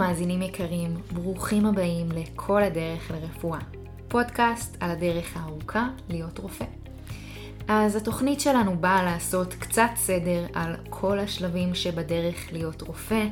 [0.00, 3.58] אהלן מאזינים יקרים, ברוכים הבאים לכל הדרך לרפואה.
[4.08, 6.64] פודקאסט על הדרך הארוכה להיות רופא.
[7.68, 13.24] אז התוכנית שלנו באה לעשות קצת סדר על כל השלבים שבדרך להיות רופא,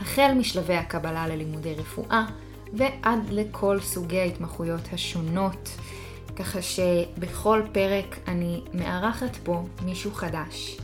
[0.00, 2.26] החל משלבי הקבלה ללימודי רפואה
[2.72, 5.68] ועד לכל סוגי ההתמחויות השונות,
[6.36, 10.78] ככה שבכל פרק אני מארחת פה מישהו חדש.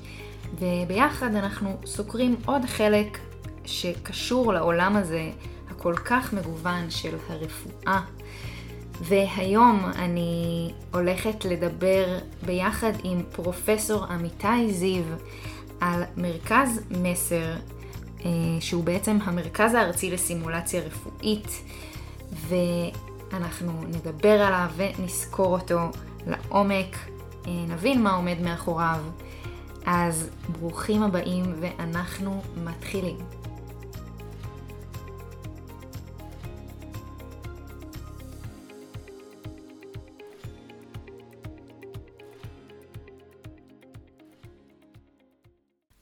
[0.58, 3.18] וביחד אנחנו סוקרים עוד חלק
[3.66, 5.30] שקשור לעולם הזה
[5.70, 8.00] הכל כך מגוון של הרפואה.
[9.00, 15.02] והיום אני הולכת לדבר ביחד עם פרופסור אמיתי זיו
[15.80, 17.52] על מרכז מסר,
[18.24, 21.62] אה, שהוא בעצם המרכז הארצי לסימולציה רפואית,
[22.32, 25.80] ואנחנו נדבר עליו ונסקור אותו
[26.26, 26.96] לעומק,
[27.46, 29.00] אה, נבין מה עומד מאחוריו.
[29.86, 33.16] אז ברוכים הבאים ואנחנו מתחילים.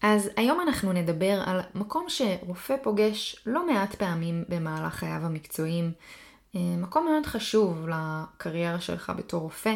[0.03, 5.92] אז היום אנחנו נדבר על מקום שרופא פוגש לא מעט פעמים במהלך חייו המקצועיים.
[6.56, 9.75] אה, מקום מאוד חשוב לקריירה שלך בתור רופא,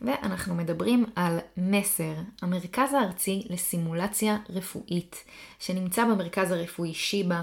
[0.00, 5.24] ואנחנו מדברים על מסר, המרכז הארצי לסימולציה רפואית,
[5.58, 7.42] שנמצא במרכז הרפואי שיבא.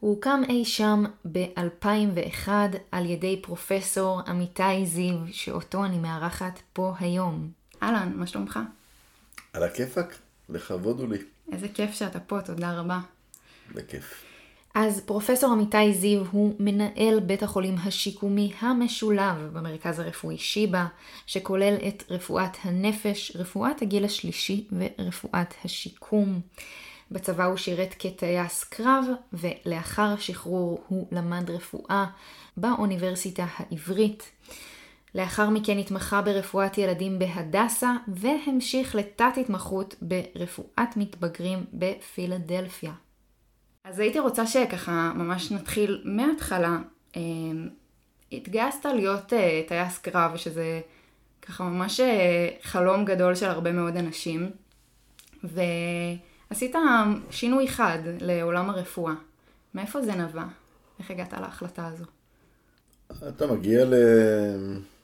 [0.00, 2.48] הוא הוקם אי שם ב-2001
[2.92, 7.50] על ידי פרופסור אמיתי זיו, שאותו אני מארחת פה היום.
[7.82, 8.58] אהלן, מה שלומך?
[9.52, 11.18] על הכיפאק, לכבוד הוא לי.
[11.52, 12.98] איזה כיף שאתה פה, תודה רבה.
[13.74, 14.24] בכיף.
[14.74, 20.86] אז פרופסור אמיתי זיו הוא מנהל בית החולים השיקומי המשולב במרכז הרפואי שיבא,
[21.26, 26.40] שכולל את רפואת הנפש, רפואת הגיל השלישי ורפואת השיקום.
[27.10, 32.06] בצבא הוא שירת כטייס קרב, ולאחר השחרור הוא למד רפואה
[32.56, 34.30] באוניברסיטה העברית.
[35.14, 42.92] לאחר מכן התמחה ברפואת ילדים בהדסה, והמשיך לתת התמחות ברפואת מתבגרים בפילדלפיה.
[43.84, 46.78] אז הייתי רוצה שככה ממש נתחיל מההתחלה.
[47.16, 47.68] אמ,
[48.32, 50.80] התגייסת להיות אה, טייס קרב, שזה
[51.42, 54.50] ככה ממש אה, חלום גדול של הרבה מאוד אנשים,
[55.44, 56.74] ועשית
[57.30, 59.14] שינוי חד לעולם הרפואה.
[59.74, 60.44] מאיפה זה נבע?
[60.98, 62.04] איך הגעת להחלטה הזו?
[63.28, 63.84] אתה מגיע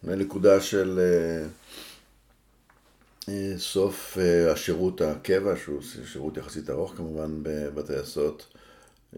[0.07, 1.01] לנקודה של
[3.29, 4.19] אה, סוף
[4.53, 7.31] השירות הקבע, שהוא שירות יחסית ארוך כמובן
[7.75, 8.47] בטייסות.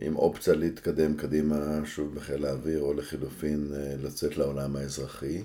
[0.01, 5.43] עם אופציה להתקדם קדימה שוב בחיל האוויר, או לחילופין אה, לצאת לעולם האזרחי.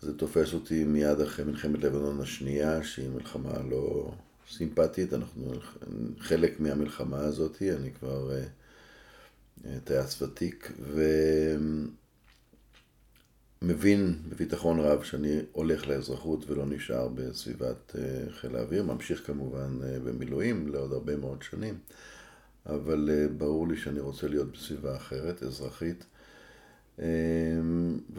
[0.00, 4.10] זה תופס אותי מיד אחרי מלחמת לבנון השנייה, שהיא מלחמה לא
[4.50, 5.52] סימפטית, אנחנו
[6.18, 8.44] חלק מהמלחמה הזאת, אני כבר אה,
[9.66, 10.72] אה, טייס ותיק,
[13.62, 17.96] ומבין בביטחון רב שאני הולך לאזרחות ולא נשאר בסביבת
[18.30, 21.78] חיל האוויר, ממשיך כמובן במילואים לעוד הרבה מאוד שנים.
[22.68, 26.04] אבל אה, ברור לי שאני רוצה להיות בסביבה אחרת, אזרחית.
[26.98, 27.04] אמ,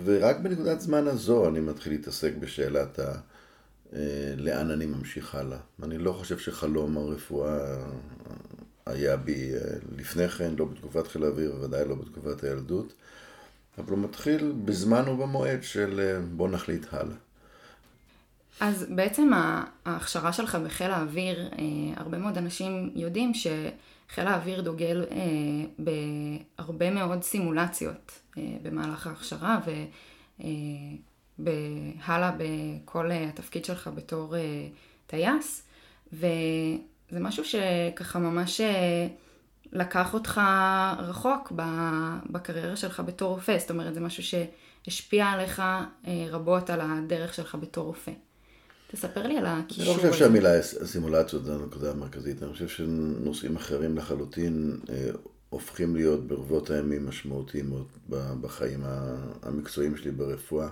[0.03, 3.19] ורק בנקודת זמן הזו אני מתחיל להתעסק בשאלת ה...
[3.93, 5.57] אה, לאן אני ממשיך הלאה.
[5.83, 7.77] אני לא חושב שחלום הרפואה
[8.85, 9.59] היה בי אה,
[9.97, 12.93] לפני כן, לא בתקופת חיל האוויר, בוודאי לא בתקופת הילדות,
[13.79, 17.15] אבל הוא מתחיל בזמן ובמועד של בוא נחליט הלאה.
[18.59, 19.31] אז בעצם
[19.85, 21.49] ההכשרה שלך בחיל האוויר,
[21.95, 23.47] הרבה מאוד אנשים יודעים ש...
[24.09, 25.17] חיל האוויר דוגל אה,
[26.57, 29.59] בהרבה מאוד סימולציות אה, במהלך ההכשרה
[31.39, 34.67] והלאה אה, בכל אה, התפקיד שלך בתור אה,
[35.07, 35.63] טייס,
[36.13, 39.07] וזה משהו שככה ממש אה,
[39.73, 40.41] לקח אותך
[40.99, 41.51] רחוק
[42.29, 47.57] בקריירה שלך בתור רופא, זאת אומרת זה משהו שהשפיע עליך אה, רבות על הדרך שלך
[47.61, 48.11] בתור רופא.
[48.91, 49.83] תספר לי על הקישור.
[49.83, 55.09] אני לא חושב שהמילה סימולציות זה הנקודה המרכזית, אני חושב שנושאים אחרים לחלוטין אה,
[55.49, 57.73] הופכים להיות ברבות הימים משמעותיים
[58.41, 58.83] בחיים
[59.43, 60.69] המקצועיים שלי ברפואה.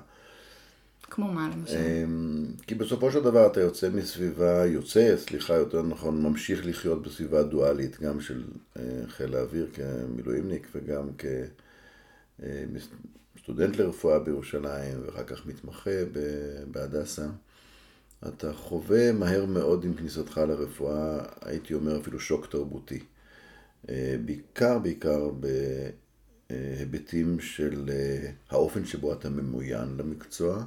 [1.10, 1.78] כמו מה למשל?
[1.78, 7.44] אמ, כי בסופו של דבר אתה יוצא מסביבה, יוצא, סליחה, יותר נכון, ממשיך לחיות בסביבה
[7.44, 8.44] דואלית, גם של
[8.78, 11.10] אה, חיל האוויר כמילואימניק וגם
[13.36, 15.92] כסטודנט אה, לרפואה בירושלים, ואחר כך מתמחה
[16.72, 17.28] בהדסה.
[18.28, 23.00] אתה חווה מהר מאוד עם כניסתך לרפואה, הייתי אומר אפילו שוק תרבותי.
[23.90, 25.30] אה, בעיקר, בעיקר
[26.50, 27.90] בהיבטים של
[28.50, 30.64] האופן שבו אתה ממוין למקצוע,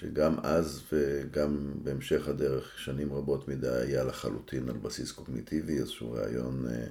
[0.00, 6.66] שגם אז וגם בהמשך הדרך, שנים רבות מדי, היה לחלוטין על בסיס קוגניטיבי, איזשהו רעיון
[6.70, 6.86] אה,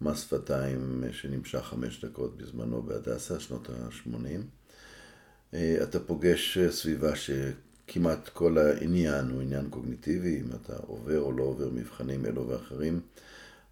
[0.00, 5.56] מס שפתיים שנמשך חמש דקות בזמנו בהדסה, שנות ה-80.
[5.82, 11.70] אתה פוגש סביבה שכמעט כל העניין הוא עניין קוגניטיבי, אם אתה עובר או לא עובר
[11.70, 13.00] מבחנים אלו ואחרים,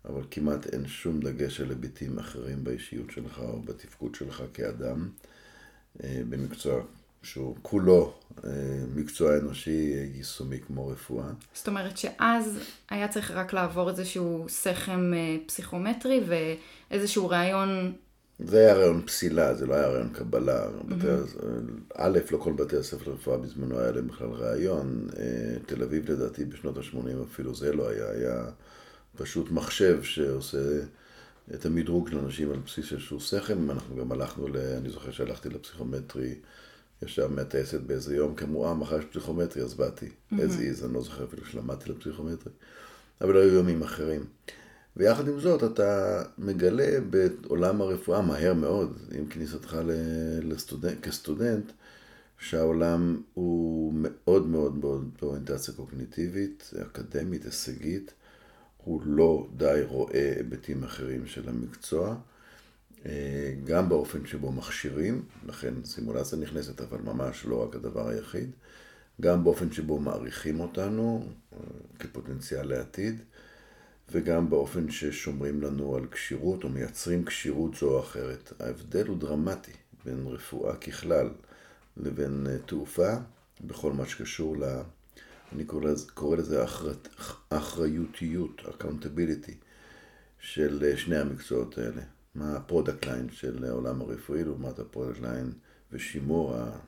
[0.04, 5.08] אבל כמעט אין שום דגש על היבטים אחרים באישיות שלך או בתפקוד שלך כאדם
[6.04, 6.82] במקצוע
[7.22, 8.50] שהוא כולו אה,
[8.94, 11.26] מקצוע אנושי יישומי כמו רפואה.
[11.54, 12.58] זאת אומרת שאז
[12.90, 17.92] היה צריך רק לעבור איזשהו סכם אה, פסיכומטרי ואיזשהו ראיון...
[18.38, 20.66] זה היה ראיון פסילה, זה לא היה ראיון קבלה.
[20.66, 20.84] Mm-hmm.
[20.84, 21.06] בתי,
[21.94, 25.08] א', לא כל בתי הספר לרפואה בזמנו היה להם בכלל ראיון.
[25.18, 25.24] אה,
[25.66, 28.44] תל אביב לדעתי בשנות ה-80 אפילו זה לא היה, היה
[29.16, 30.58] פשוט מחשב שעושה
[31.54, 33.70] את המדרוג של אנשים על בסיס איזשהו סכם.
[33.70, 34.56] אנחנו גם הלכנו, ל...
[34.56, 36.34] אני זוכר שהלכתי לפסיכומטרי.
[37.02, 40.08] ישר מהטייסת באיזה יום כמו, אה, מחר יש פסיכומטרי, אז באתי.
[40.38, 42.52] איזה איז, אני לא זוכר אפילו שלמדתי לפסיכומטרי.
[43.20, 44.24] אבל היו יומים אחרים.
[44.96, 49.78] ויחד עם זאת, אתה מגלה בעולם הרפואה מהר מאוד, עם כניסתך
[50.42, 51.72] לסטודנט, כסטודנט,
[52.38, 58.12] שהעולם הוא מאוד מאוד מאוד באוריינטציה קוגניטיבית, אקדמית, הישגית.
[58.84, 62.16] הוא לא די רואה היבטים אחרים של המקצוע.
[63.06, 68.50] אה, גם באופן שבו מכשירים, לכן סימולציה נכנסת, אבל ממש לא רק הדבר היחיד,
[69.20, 71.58] גם באופן שבו מעריכים אותנו אה,
[71.98, 73.20] כפוטנציאל לעתיד,
[74.12, 78.52] וגם באופן ששומרים לנו על כשירות או מייצרים כשירות זו או אחרת.
[78.60, 79.72] ההבדל הוא דרמטי
[80.04, 81.30] בין רפואה ככלל
[81.96, 83.14] לבין אה, תעופה,
[83.60, 84.64] בכל מה שקשור ל...
[85.52, 86.92] אני קורא לזה, קורא לזה אחר,
[87.48, 89.52] אחריותיות, accountability,
[90.40, 92.02] של שני המקצועות האלה.
[92.38, 95.52] מה ה product line של העולם הרפואי לעומת ה product line
[95.92, 96.78] ושימור ה...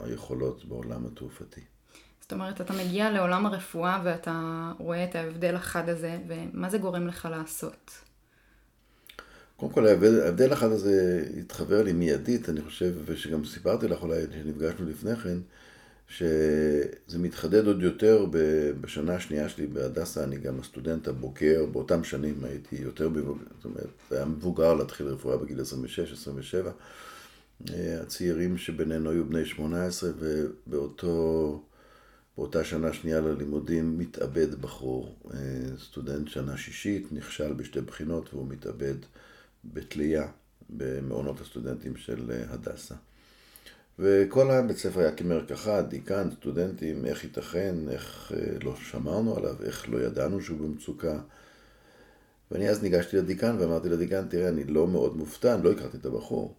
[0.00, 1.60] היכולות בעולם התעופתי.
[2.20, 7.06] זאת אומרת, אתה מגיע לעולם הרפואה ואתה רואה את ההבדל החד הזה, ומה זה גורם
[7.06, 7.90] לך לעשות?
[9.56, 14.86] קודם כל, ההבדל החד הזה התחבר לי מיידית, אני חושב, ושגם סיפרתי לך אולי כשנפגשנו
[14.86, 15.38] לפני כן,
[16.16, 18.26] שזה מתחדד עוד יותר
[18.80, 23.88] בשנה השנייה שלי בהדסה, אני גם הסטודנט הבוגר, באותם שנים הייתי יותר מבוגר, זאת אומרת,
[24.10, 25.64] היה מבוגר להתחיל רפואה בגיל 26-27.
[28.02, 31.64] הצעירים שבינינו היו בני 18, ובאותו,
[32.36, 35.18] באותה שנה שנייה ללימודים מתאבד בחור,
[35.78, 38.94] סטודנט שנה שישית, נכשל בשתי בחינות והוא מתאבד
[39.64, 40.28] בתלייה
[40.70, 42.94] במעונות הסטודנטים של הדסה.
[44.02, 49.88] וכל הבית ספר היה כמרקחה, דיקן, סטודנטים, איך ייתכן, איך אה, לא שמרנו עליו, איך
[49.88, 51.18] לא ידענו שהוא במצוקה.
[52.50, 56.06] ואני אז ניגשתי לדיקן ואמרתי לדיקן, תראה, אני לא מאוד מופתע, אני לא הכרתי את
[56.06, 56.54] הבחור,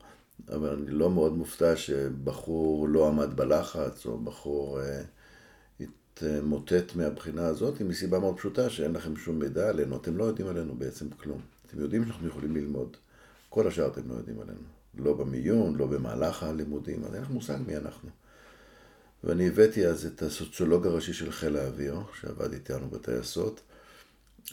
[0.50, 5.02] אבל אני לא מאוד מופתע שבחור לא עמד בלחץ, או בחור אה,
[5.80, 10.76] התמוטט מהבחינה הזאת, מסיבה מאוד פשוטה, שאין לכם שום מידע עלינו, אתם לא יודעים עלינו
[10.76, 11.42] בעצם כלום.
[11.68, 12.98] אתם יודעים שאנחנו יכולים ללמוד,
[13.50, 14.83] כל השאר אתם לא יודעים עלינו.
[14.98, 18.10] לא במיון, לא במהלך הלימודים, אז אין לך מושג מי אנחנו.
[19.24, 23.62] ואני הבאתי אז את הסוציולוג הראשי של חיל האוויר, שעבד איתנו בטייסות,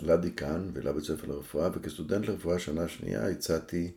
[0.01, 3.91] לדיקן ולבית ספר לרפואה, וכסטודנט לרפואה שנה שנייה הצעתי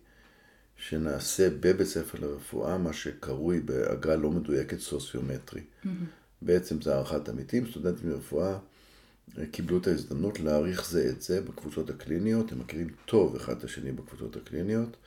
[0.77, 5.62] שנעשה בבית ספר לרפואה מה שקרוי באגרה לא מדויקת סוציומטרי.
[5.62, 5.88] Mm-hmm.
[6.41, 8.58] בעצם זה הערכת עמיתים, סטודנטים לרפואה
[9.51, 13.91] קיבלו את ההזדמנות להעריך זה את זה בקבוצות הקליניות, הם מכירים טוב אחד את השני
[13.91, 14.98] בקבוצות הקליניות.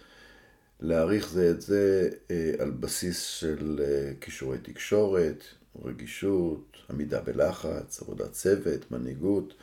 [0.81, 5.45] להעריך זה את זה אה, על בסיס של אה, כישורי תקשורת,
[5.85, 9.55] רגישות, עמידה בלחץ, עבודת צוות, מנהיגות,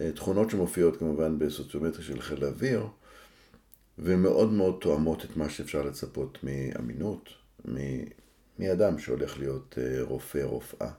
[0.00, 2.86] אה, תכונות שמופיעות כמובן בסוציומטרי של חיל האוויר,
[3.98, 7.28] ומאוד מאוד תואמות את מה שאפשר לצפות מאמינות,
[8.58, 10.90] מאדם שהולך להיות רופא, רופאה.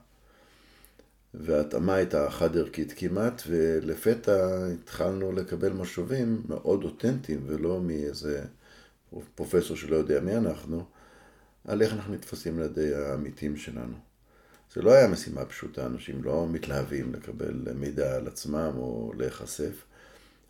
[1.34, 8.44] וההתאמה הייתה חד-ערכית כמעט, ולפתע התחלנו לקבל משובים מאוד אותנטיים, ולא מאיזה...
[9.34, 10.84] פרופסור שלא יודע מי אנחנו,
[11.64, 13.96] על איך אנחנו נתפסים על ידי העמיתים שלנו.
[14.74, 19.84] זה לא היה משימה פשוטה, אנשים לא מתלהבים לקבל מידע על עצמם או להיחשף,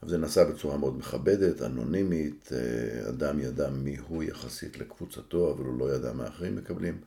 [0.03, 5.65] אבל זה נעשה בצורה מאוד מכבדת, אנונימית, אה, אדם ידע מי הוא יחסית לקבוצתו, אבל
[5.65, 7.01] הוא לא ידע מה אחרים מקבלים.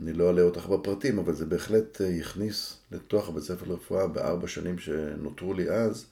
[0.00, 4.48] אני לא אעלה אותך בפרטים, אבל זה בהחלט אה, הכניס לתוך הבית ספר לרפואה בארבע
[4.48, 6.06] שנים שנותרו לי אז,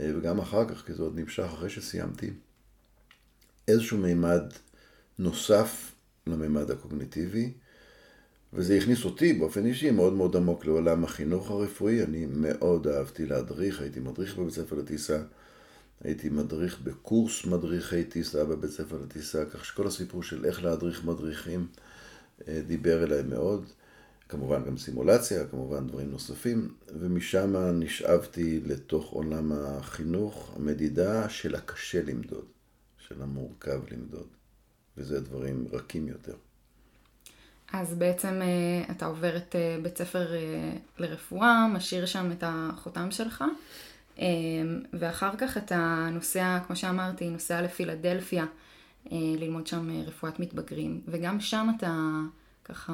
[0.00, 2.30] אה, וגם אחר כך, כי זה עוד נמשך אחרי שסיימתי.
[3.68, 4.42] איזשהו מימד
[5.18, 5.92] נוסף
[6.26, 7.52] למימד הקוגניטיבי,
[8.52, 12.02] וזה הכניס אותי באופן אישי מאוד מאוד עמוק לעולם החינוך הרפואי.
[12.02, 15.22] אני מאוד אהבתי להדריך, הייתי מדריך בבית ספר לטיסה,
[16.04, 21.66] הייתי מדריך בקורס מדריכי טיסה בבית ספר לטיסה, כך שכל הסיפור של איך להדריך מדריכים
[22.48, 23.64] אה, דיבר אליי מאוד.
[24.28, 32.44] כמובן גם סימולציה, כמובן דברים נוספים, ומשם נשאבתי לתוך עולם החינוך, המדידה של הקשה למדוד,
[33.08, 34.28] של המורכב למדוד,
[34.96, 36.34] וזה דברים רכים יותר.
[37.72, 43.10] אז בעצם אה, אתה עובר את אה, בית ספר אה, לרפואה, משאיר שם את החותם
[43.10, 43.44] שלך,
[44.92, 48.46] ואחר כך אתה נוסע, כמו שאמרתי, נוסע לפילדלפיה,
[49.12, 52.10] ללמוד שם רפואת מתבגרים, וגם שם אתה
[52.64, 52.92] ככה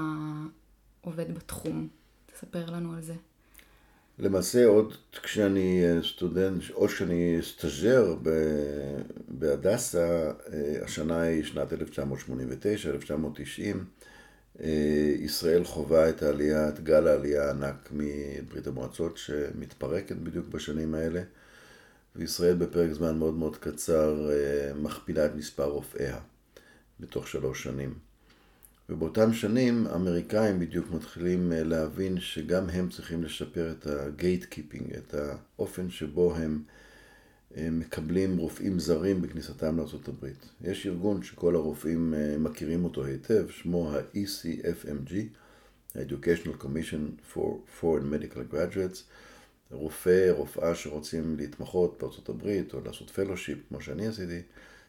[1.01, 1.89] עובד בתחום.
[2.27, 3.15] תספר לנו על זה.
[4.19, 8.17] למעשה עוד כשאני סטודנט, עוד כשאני סטאג'ר
[9.29, 10.33] בהדסה,
[10.83, 13.85] השנה היא שנת 1989, 1990,
[15.19, 21.23] ישראל חווה את העלייה, את גל העלייה הענק מברית המועצות שמתפרקת בדיוק בשנים האלה,
[22.17, 24.31] וישראל בפרק זמן מאוד מאוד קצר
[24.77, 26.19] מכפילה את מספר רופאיה
[27.01, 28.14] בתוך שלוש שנים.
[28.89, 35.15] ובאותם שנים האמריקאים בדיוק מתחילים להבין שגם הם צריכים לשפר את ה gate keeping, את
[35.15, 36.63] האופן שבו הם
[37.57, 40.27] מקבלים רופאים זרים בכניסתם לארה"ב.
[40.61, 45.15] יש ארגון שכל הרופאים אה, מכירים אותו היטב, שמו ה-ECFMG,
[45.95, 49.03] ה-Educational Commission for Foreign Medical Graduates.
[49.71, 54.43] רופא, רופאה שרוצים להתמחות הברית או לעשות fellowship, כמו שאני עשיתי,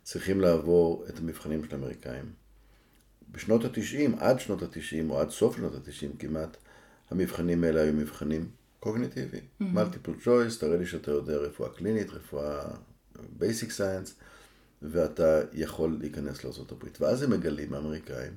[0.04, 2.45] צריכים לעבור את המבחנים של האמריקאים.
[3.36, 6.58] בשנות ה-90, עד שנות ה-90 או עד סוף שנות ה-90 כמעט,
[7.12, 8.50] המבחנים האלה היו מבחנים
[8.80, 9.40] קוגניטיבי.
[9.60, 10.24] multiple mm-hmm.
[10.24, 12.62] choice, תראה לי שאתה יודע רפואה קלינית, רפואה
[13.38, 14.16] basic science,
[14.82, 16.86] ואתה יכול להיכנס לארה"ב.
[17.00, 18.34] ואז הם מגלים, האמריקאים,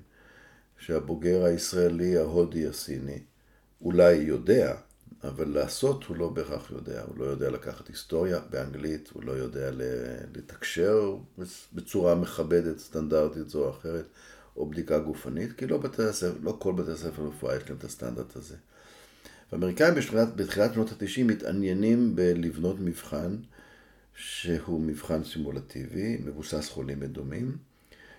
[0.78, 3.18] שהבוגר הישראלי, ההודי, הסיני,
[3.82, 4.74] אולי יודע,
[5.24, 7.02] אבל לעשות הוא לא בהכרח יודע.
[7.02, 9.70] הוא לא יודע לקחת היסטוריה באנגלית, הוא לא יודע
[10.34, 11.16] לתקשר
[11.72, 14.04] בצורה מכבדת, סטנדרטית זו או אחרת,
[14.58, 17.84] או בדיקה גופנית, כי לא, בתי הספר, לא כל בתי הספר לרפואה יש להם את
[17.84, 18.56] הסטנדרט הזה.
[19.52, 23.36] והאמריקאים בתחילת, בתחילת שנות ה-90 מתעניינים בלבנות מבחן
[24.14, 27.56] שהוא מבחן סימולטיבי, מבוסס חולים מדומים,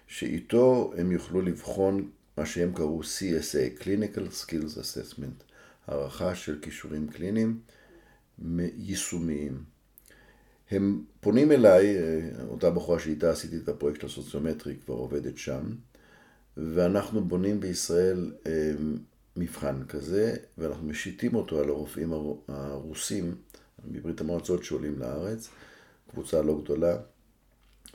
[0.08, 5.44] שאיתו הם יוכלו לבחון מה שהם קראו CSA, Clinical Skills Assessment,
[5.88, 7.60] הערכה של כישורים קליניים
[8.78, 9.64] יישומיים.
[10.72, 11.98] הם פונים אליי,
[12.50, 15.64] אותה בחורה שאיתה עשיתי את הפרויקט הסוציומטרי כבר עובדת שם,
[16.74, 18.32] ואנחנו בונים בישראל
[19.36, 22.14] מבחן כזה, ואנחנו משיתים אותו על הרופאים
[22.48, 23.36] הרוסים
[23.88, 25.50] מברית המועצות שעולים לארץ,
[26.12, 26.98] קבוצה לא גדולה,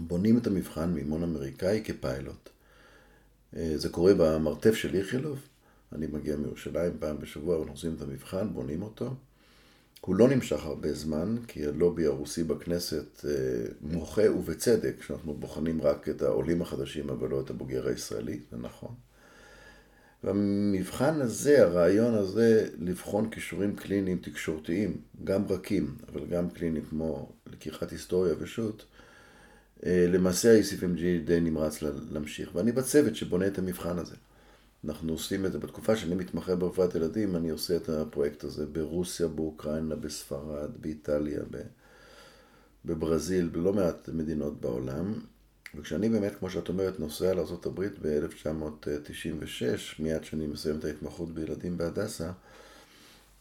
[0.00, 2.48] בונים את המבחן מימון אמריקאי כפיילוט.
[3.56, 5.38] אה, זה קורה במרתף של איכילוב,
[5.92, 9.14] אני מגיע מירושלים פעם בשבוע, אנחנו עושים את המבחן, בונים אותו.
[10.04, 13.30] הוא לא נמשך הרבה זמן, כי הלובי הרוסי בכנסת אה,
[13.80, 18.94] מוחה, ובצדק, שאנחנו בוחנים רק את העולים החדשים, אבל לא את הבוגר הישראלי, זה נכון.
[20.24, 27.90] והמבחן הזה, הרעיון הזה, לבחון כישורים קליניים תקשורתיים, גם רכים, אבל גם קליניים כמו לקיחת
[27.90, 28.84] היסטוריה ושות,
[29.86, 32.54] אה, למעשה ה-ECFMG די נמרץ להמשיך.
[32.54, 34.14] ואני בצוות שבונה את המבחן הזה.
[34.88, 39.28] אנחנו עושים את זה, בתקופה שאני מתמחה ברפואת ילדים, אני עושה את הפרויקט הזה ברוסיה,
[39.28, 41.40] באוקראינה, בספרד, באיטליה,
[42.84, 45.14] בברזיל, בלא מעט מדינות בעולם.
[45.74, 49.62] וכשאני באמת, כמו שאת אומרת, נוסע לארה"ב ב-1996,
[49.98, 52.30] מיד כשאני מסיים את ההתמחות בילדים בהדסה,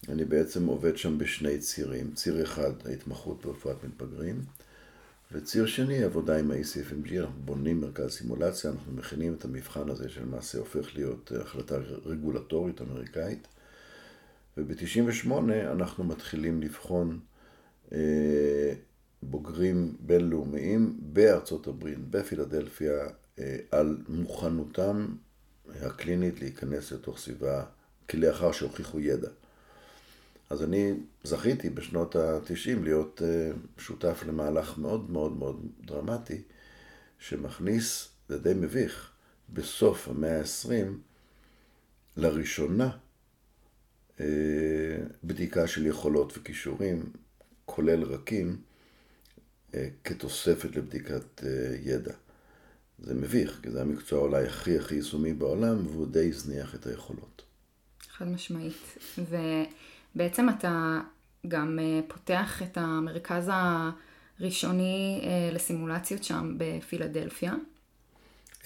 [0.10, 2.12] אני בעצם עובד שם בשני צירים.
[2.14, 4.42] ציר אחד, ההתמחות ברפואת מתבגרים,
[5.34, 10.58] וציר שני, עבודה עם ה-ECFMG, אנחנו בונים מרכז סימולציה, אנחנו מכינים את המבחן הזה שלמעשה
[10.58, 13.48] הופך להיות החלטה רגולטורית אמריקאית,
[14.58, 15.32] וב-98
[15.72, 17.20] אנחנו מתחילים לבחון
[17.94, 18.74] אה,
[19.24, 23.08] בוגרים בינלאומיים בארצות הברית, בפילדלפיה,
[23.40, 25.08] אה, על מוכנותם
[25.82, 27.64] הקלינית להיכנס לתוך סביבה
[28.10, 29.30] כלאחר שהוכיחו ידע.
[30.54, 30.94] אז אני
[31.24, 36.42] זכיתי בשנות ה-90 להיות אה, שותף למהלך מאוד מאוד מאוד דרמטי,
[37.20, 39.12] שמכניס, זה די מביך,
[39.50, 40.88] בסוף המאה ה-20,
[42.18, 42.98] לראשונה,
[44.20, 44.26] אה,
[45.24, 47.04] בדיקה של יכולות וכישורים,
[47.66, 48.58] כולל רכים,
[49.74, 51.44] אה, כתוספת לבדיקת
[51.84, 52.14] ידע.
[53.00, 57.42] זה מביך, כי זה המקצוע אולי הכי הכי יישומי בעולם, והוא די הזניח את היכולות.
[58.10, 58.98] חד משמעית.
[60.16, 61.00] ובעצם אתה
[61.48, 63.52] גם אה, פותח את המרכז
[64.40, 65.22] הראשוני
[65.54, 67.54] לסימולציות שם בפילדלפיה.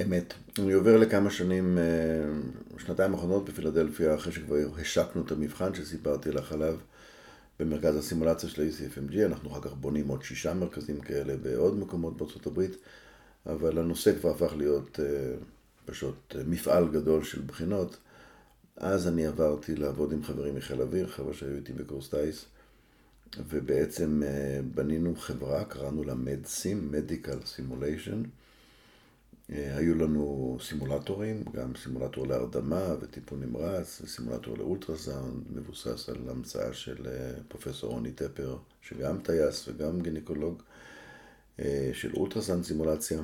[0.02, 0.34] אמת.
[0.60, 1.78] אני עובר לכמה שנים,
[2.78, 6.78] שנתיים האחרונות בפילדלפיה, אחרי שכבר השקנו את המבחן שסיפרתי לך עליו.
[7.60, 12.48] במרכז הסימולציה של ה-ECFMG, אנחנו אחר כך בונים עוד שישה מרכזים כאלה בעוד מקומות בארצות
[12.48, 12.78] הברית,
[13.46, 15.00] אבל הנושא כבר הפך להיות
[15.86, 17.98] פשוט מפעל גדול של בחינות,
[18.78, 22.46] אז אני עברתי לעבוד עם חברים מחיל אוויר, חבר'ה שהיו איתי בקורס טיס,
[23.48, 28.28] ובעצם אה, בנינו חברה, קראנו לה MedSim, Medical Simulation.
[29.52, 37.08] אה, היו לנו סימולטורים, גם סימולטור להרדמה וטיפול נמרץ, וסימולטור לאולטרסאונד, מבוסס על המצאה של
[37.08, 40.62] אה, פרופסור רוני טפר, שגם טייס וגם גינקולוג,
[41.94, 43.22] של אולטרסאונד סימולציה.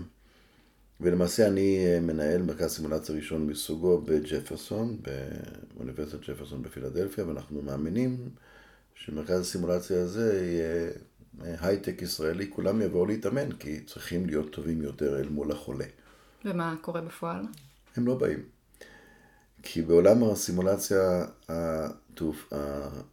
[1.03, 4.97] ולמעשה אני אה, מנהל מרכז סימולציה ראשון מסוגו בג'פרסון,
[5.73, 8.29] באוניברסיטת ג'פרסון בפילדלפיה, ואנחנו מאמינים
[8.95, 10.91] שמרכז הסימולציה הזה יהיה
[11.45, 15.85] אה, הייטק ישראלי, כולם יבואו להתאמן, כי צריכים להיות טובים יותר אל מול החולה.
[16.45, 17.45] ומה קורה בפועל?
[17.95, 18.43] הם לא באים.
[19.63, 22.53] כי בעולם הסימולציה התעופ...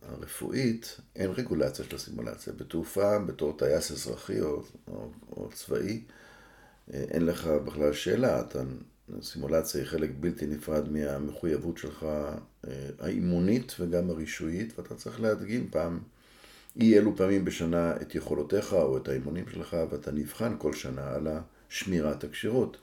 [0.02, 2.52] הרפואית אין רגולציה של הסימולציה.
[2.52, 6.02] בתעופה, בתור טייס אזרחי או, או, או צבאי,
[6.92, 8.62] אין לך בכלל שאלה, אתה,
[9.22, 15.98] סימולציה היא חלק בלתי נפרד מהמחויבות שלך אה, האימונית וגם הרישויית, ואתה צריך להדגים פעם,
[16.80, 21.28] אי אלו פעמים בשנה את יכולותיך או את האימונים שלך, ואתה נבחן כל שנה על
[21.68, 22.76] שמירת הכשירות.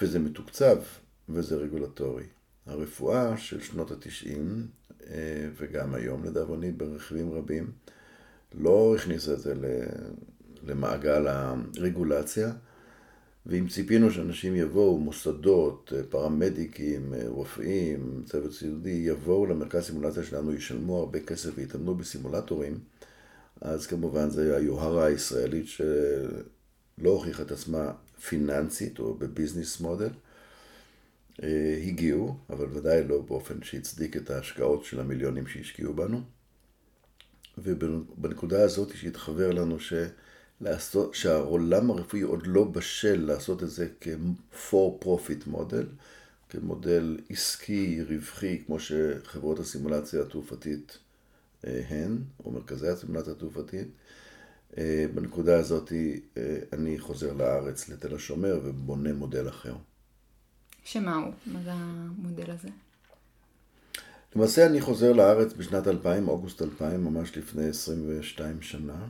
[0.00, 0.76] וזה מתוקצב
[1.28, 2.24] וזה רגולטורי.
[2.66, 4.66] הרפואה של שנות התשעים,
[5.06, 7.70] אה, וגם היום לדאבוני ברכיבים רבים,
[8.54, 9.54] לא הכניסה את זה
[10.66, 12.52] למעגל הרגולציה.
[13.46, 20.54] ואם ציפינו שאנשים יבואו, מוסדות, אה, פרמדיקים, אה, רופאים, צוות סיעודי, יבואו למרכז סימולציה שלנו,
[20.54, 22.78] ישלמו הרבה כסף ויתאמנו בסימולטורים,
[23.60, 27.92] אז כמובן זו היוהרה הישראלית שלא הוכיחה את עצמה
[28.28, 30.10] פיננסית או בביזנס מודל.
[31.42, 36.20] אה, הגיעו, אבל ודאי לא באופן שהצדיק את ההשקעות של המיליונים שהשקיעו בנו.
[37.58, 39.92] ובנקודה הזאת שהתחבר לנו ש...
[40.62, 45.86] לעשות, שהעולם הרפואי עוד לא בשל לעשות את זה כ-for profit מודל,
[46.50, 50.98] כמודל עסקי, רווחי, כמו שחברות הסימולציה התעופתית
[51.66, 53.88] אה, הן, או מרכזי הסימולציה התעופתית.
[54.78, 55.92] אה, בנקודה הזאת
[56.36, 59.74] אה, אני חוזר לארץ, לתל השומר, ובונה מודל אחר.
[60.84, 61.32] שמה הוא?
[61.46, 62.68] מה זה המודל הזה?
[64.36, 69.06] למעשה אני חוזר לארץ בשנת 2000, אוגוסט 2000, ממש לפני 22 שנה.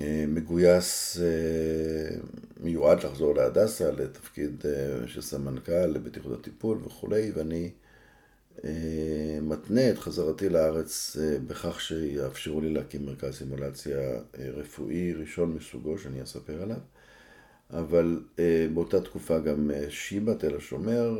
[0.00, 2.16] אה, מגויס, אה,
[2.60, 7.70] מיועד לחזור להדסה לתפקיד אה, של סמנכ"ל לבטיחות הטיפול וכולי, ואני
[9.42, 13.98] מתנה את חזרתי לארץ בכך שיאפשרו לי להקים מרכז סימולציה
[14.38, 16.76] רפואי ראשון מסוגו, שאני אספר עליו.
[17.70, 18.22] אבל
[18.74, 21.18] באותה תקופה גם שיבא, תל השומר,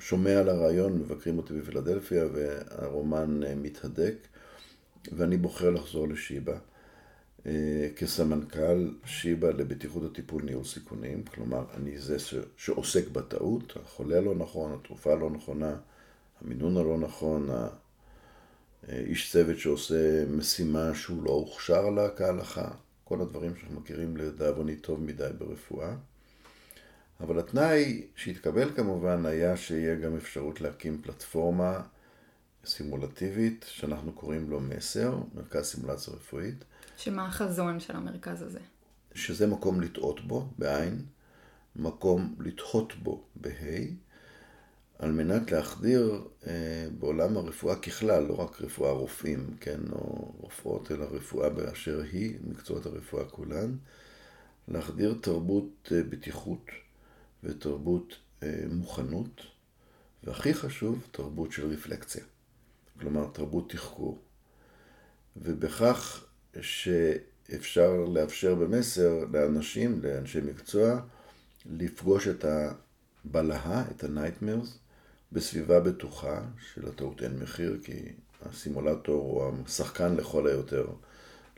[0.00, 4.14] שומע על הרעיון, מבקרים אותי בפילדלפיה, והרומן מתהדק,
[5.12, 6.58] ואני בוחר לחזור לשיבא.
[7.46, 14.34] אה, כסמנכ"ל שיבא לבטיחות הטיפול ניהול סיכונים, כלומר אני זה ש, שעוסק בטעות, החולה לא
[14.34, 15.76] נכון, התרופה לא נכונה,
[16.40, 17.48] המינון הלא נכון,
[18.88, 22.70] האיש צוות שעושה משימה שהוא לא הוכשר לה כהלכה,
[23.04, 25.94] כל הדברים שאנחנו מכירים לדאבוני טוב מדי ברפואה.
[27.20, 31.80] אבל התנאי שהתקבל כמובן היה שיהיה גם אפשרות להקים פלטפורמה
[32.64, 36.64] סימולטיבית שאנחנו קוראים לו מסר, מרכז סימולציה רפואית.
[36.96, 38.60] שמה החזון של המרכז הזה?
[39.14, 41.04] שזה מקום לטעות בו, בעין,
[41.76, 43.50] מקום לתהות בו, בה',
[44.98, 51.04] על מנת להחדיר אה, בעולם הרפואה ככלל, לא רק רפואה רופאים, כן, או רופאות, אלא
[51.04, 53.76] רפואה באשר היא, מקצועות הרפואה כולן,
[54.68, 56.64] להחדיר תרבות אה, בטיחות
[57.44, 59.40] ותרבות אה, מוכנות,
[60.24, 62.24] והכי חשוב, תרבות של רפלקציה.
[63.00, 64.18] כלומר, תרבות תחקור.
[65.36, 66.25] ובכך
[66.60, 71.00] שאפשר לאפשר במסר לאנשים, לאנשי מקצוע,
[71.70, 74.68] לפגוש את הבלהה, את ה-nightmares,
[75.32, 76.42] בסביבה בטוחה,
[76.74, 80.86] שלטעות אין מחיר, כי הסימולטור או השחקן לכל היותר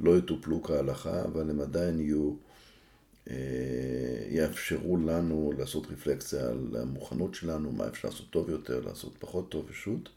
[0.01, 2.35] לא יטופלו כהלכה, אבל הם עדיין יהיו,
[3.31, 3.35] אה,
[4.31, 9.67] יאפשרו לנו לעשות רפלקציה על המוכנות שלנו, מה אפשר לעשות טוב יותר, לעשות פחות טוב
[9.71, 10.09] ושות'.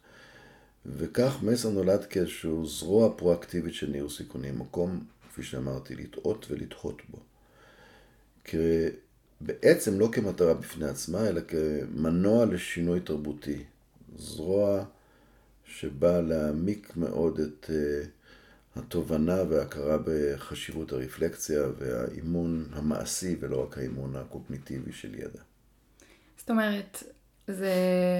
[0.85, 7.19] וכך מסר נולד כאיזשהו זרוע פרואקטיבית של ניהול סיכונים, מקום, כפי שאמרתי, לטעות ולתהות בו.
[9.41, 13.63] בעצם לא כמטרה בפני עצמה, אלא כמנוע לשינוי תרבותי.
[14.17, 14.83] זרוע
[15.65, 24.91] שבאה להעמיק מאוד את uh, התובנה וההכרה בחשיבות הרפלקציה והאימון המעשי ולא רק האימון הקוגניטיבי
[24.91, 25.41] של ידע.
[26.37, 27.03] זאת אומרת,
[27.47, 27.73] זה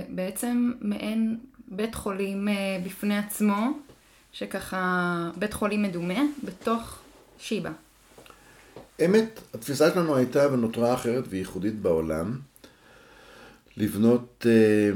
[0.10, 1.40] בעצם מעין
[1.72, 2.54] בית חולים אה,
[2.86, 3.80] בפני עצמו,
[4.32, 7.00] שככה, בית חולים מדומה, בתוך
[7.40, 7.72] שיבא.
[9.06, 12.40] אמת, התפיסה שלנו הייתה ונותרה אחרת וייחודית בעולם,
[13.78, 14.92] לבנות אה,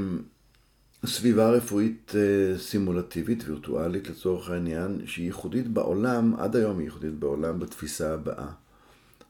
[1.05, 7.59] סביבה רפואית אה, סימולטיבית, וירטואלית לצורך העניין, שהיא ייחודית בעולם, עד היום היא ייחודית בעולם
[7.59, 8.47] בתפיסה הבאה.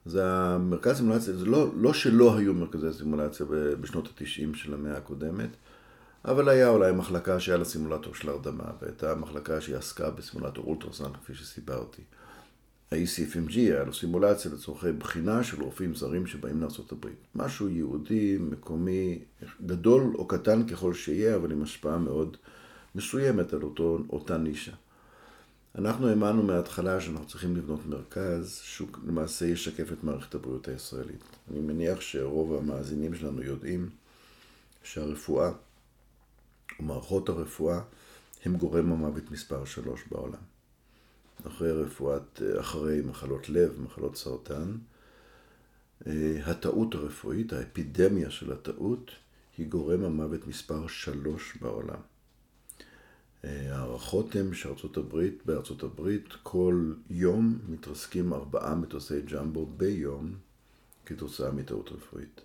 [0.05, 3.45] זה המרכז סימולציה, זה לא, לא שלא היו מרכזי סימולציה
[3.81, 5.49] בשנות התשעים של המאה הקודמת,
[6.25, 11.15] אבל היה אולי מחלקה שהיה לה סימולטור של הרדמה, והייתה מחלקה שהיא עסקה בסימולטור אולטרסאונד,
[11.17, 12.01] כפי שסיפרתי.
[12.91, 17.07] ה-ECFMG היה לו סימולציה לצורכי בחינה של רופאים זרים שבאים לארה"ב.
[17.35, 19.19] משהו יהודי, מקומי,
[19.65, 22.37] גדול או קטן ככל שיהיה, אבל עם השפעה מאוד
[22.95, 24.71] מסוימת על אותו, אותה נישה.
[25.77, 31.23] אנחנו האמנו מההתחלה שאנחנו צריכים לבנות מרכז שהוא למעשה ישקף את מערכת הבריאות הישראלית.
[31.51, 33.89] אני מניח שרוב המאזינים שלנו יודעים
[34.83, 35.51] שהרפואה
[36.79, 37.81] ומערכות הרפואה
[38.45, 40.41] הם גורם המוות מספר שלוש בעולם.
[41.47, 44.77] אחרי רפואת, אחרי מחלות לב, מחלות סרטן,
[46.45, 49.11] הטעות הרפואית, האפידמיה של הטעות,
[49.57, 51.99] היא גורם המוות מספר שלוש בעולם.
[53.43, 60.35] הערכות הן שארצות הברית, בארצות הברית כל יום מתרסקים ארבעה מטוסי ג'מבו ביום
[61.05, 62.41] כתוצאה מטעות רפואית.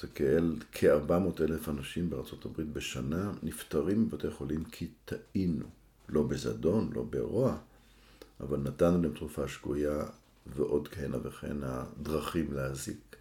[0.00, 5.66] זה כאל כ-400 אלף אנשים בארצות הברית בשנה נפטרים בבתי חולים כי טעינו.
[6.08, 7.56] לא בזדון, לא ברוע,
[8.40, 10.04] אבל נתנו להם תרופה שגויה
[10.46, 13.16] ועוד כהנה וכהנה דרכים להזיק.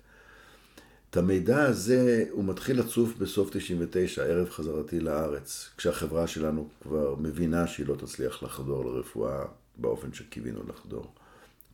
[1.10, 7.68] את המידע הזה הוא מתחיל לצוף בסוף 99, ערב חזרתי לארץ, כשהחברה שלנו כבר מבינה
[7.68, 9.46] שהיא לא תצליח לחדור לרפואה
[9.78, 11.14] באופן שקיווינו לחדור.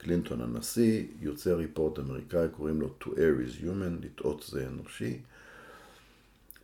[0.03, 5.19] קלינטון הנשיא, יוצא ריפורט אמריקאי, קוראים לו To Air is Human, לטעות זה אנושי,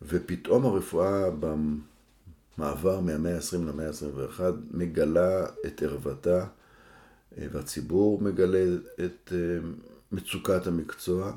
[0.01, 6.45] ופתאום הרפואה במעבר מהמאה ה-20 למאה ה-21 מגלה את ערוותה,
[7.37, 8.65] והציבור מגלה
[9.05, 9.33] את
[10.11, 11.31] מצוקת המקצוע.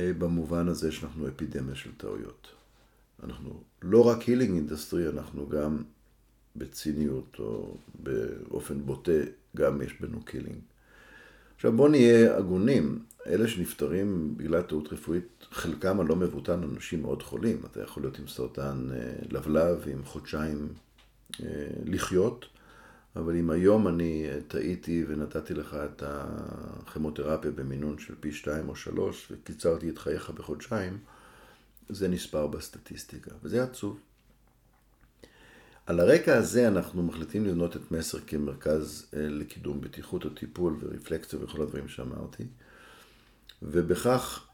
[0.00, 2.48] במובן הזה שאנחנו אפידמיה של טעויות.
[3.22, 5.82] אנחנו לא רק healing industry, אנחנו גם
[6.56, 9.12] בציניות או באופן בוטה,
[9.56, 10.58] גם יש בנו killing.
[11.58, 17.62] עכשיו בואו נהיה הגונים, אלה שנפטרים בגלל טעות רפואית, חלקם הלא מבוטל אנשים מאוד חולים.
[17.70, 18.88] אתה יכול להיות עם סרטן
[19.30, 20.68] לבלב, עם חודשיים
[21.84, 22.46] לחיות,
[23.16, 29.32] אבל אם היום אני טעיתי ונתתי לך את הכימותרפיה במינון של פי שתיים או שלוש
[29.32, 30.98] וקיצרתי את חייך בחודשיים,
[31.88, 34.00] זה נספר בסטטיסטיקה, וזה עצוב.
[35.88, 41.88] על הרקע הזה אנחנו מחליטים לבנות את מסר כמרכז לקידום בטיחות הטיפול ורפלקציה וכל הדברים
[41.88, 42.44] שאמרתי,
[43.62, 44.46] ובכך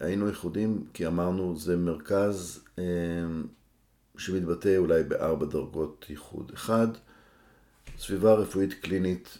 [0.00, 2.64] היינו ייחודים כי אמרנו זה מרכז
[4.18, 6.52] שמתבטא אולי בארבע דרגות ייחוד.
[6.54, 6.88] אחד,
[7.98, 9.38] סביבה רפואית קלינית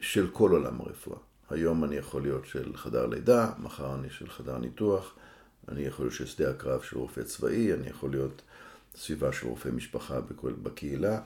[0.00, 1.18] של כל עולם הרפואה.
[1.50, 5.14] היום אני יכול להיות של חדר לידה, מחר אני של חדר ניתוח,
[5.68, 8.42] אני יכול להיות של שדה הקרב של רופא צבאי, אני יכול להיות
[8.96, 10.20] סביבה של רופא משפחה
[10.62, 11.20] בקהילה.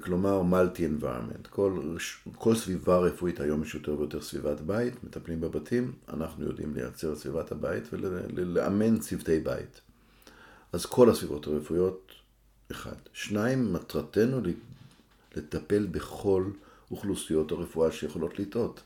[0.00, 1.46] כלומר, מולטי אנביירמנט.
[1.46, 1.96] כל,
[2.34, 7.52] כל סביבה רפואית היום יש יותר ויותר סביבת בית, מטפלים בבתים, אנחנו יודעים לייצר סביבת
[7.52, 9.80] הבית ולאמן צוותי בית.
[10.72, 12.12] אז כל הסביבות הרפואיות,
[12.70, 12.96] אחד.
[13.12, 14.40] שניים, מטרתנו
[15.36, 16.44] לטפל בכל
[16.90, 18.80] אוכלוסיות הרפואה שיכולות לטעות.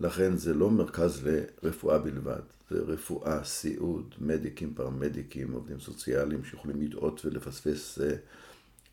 [0.00, 1.26] לכן זה לא מרכז
[1.62, 7.98] לרפואה בלבד, זה רפואה, סיעוד, מדיקים, פרמדיקים, עובדים סוציאליים שיכולים לטעות ולפספס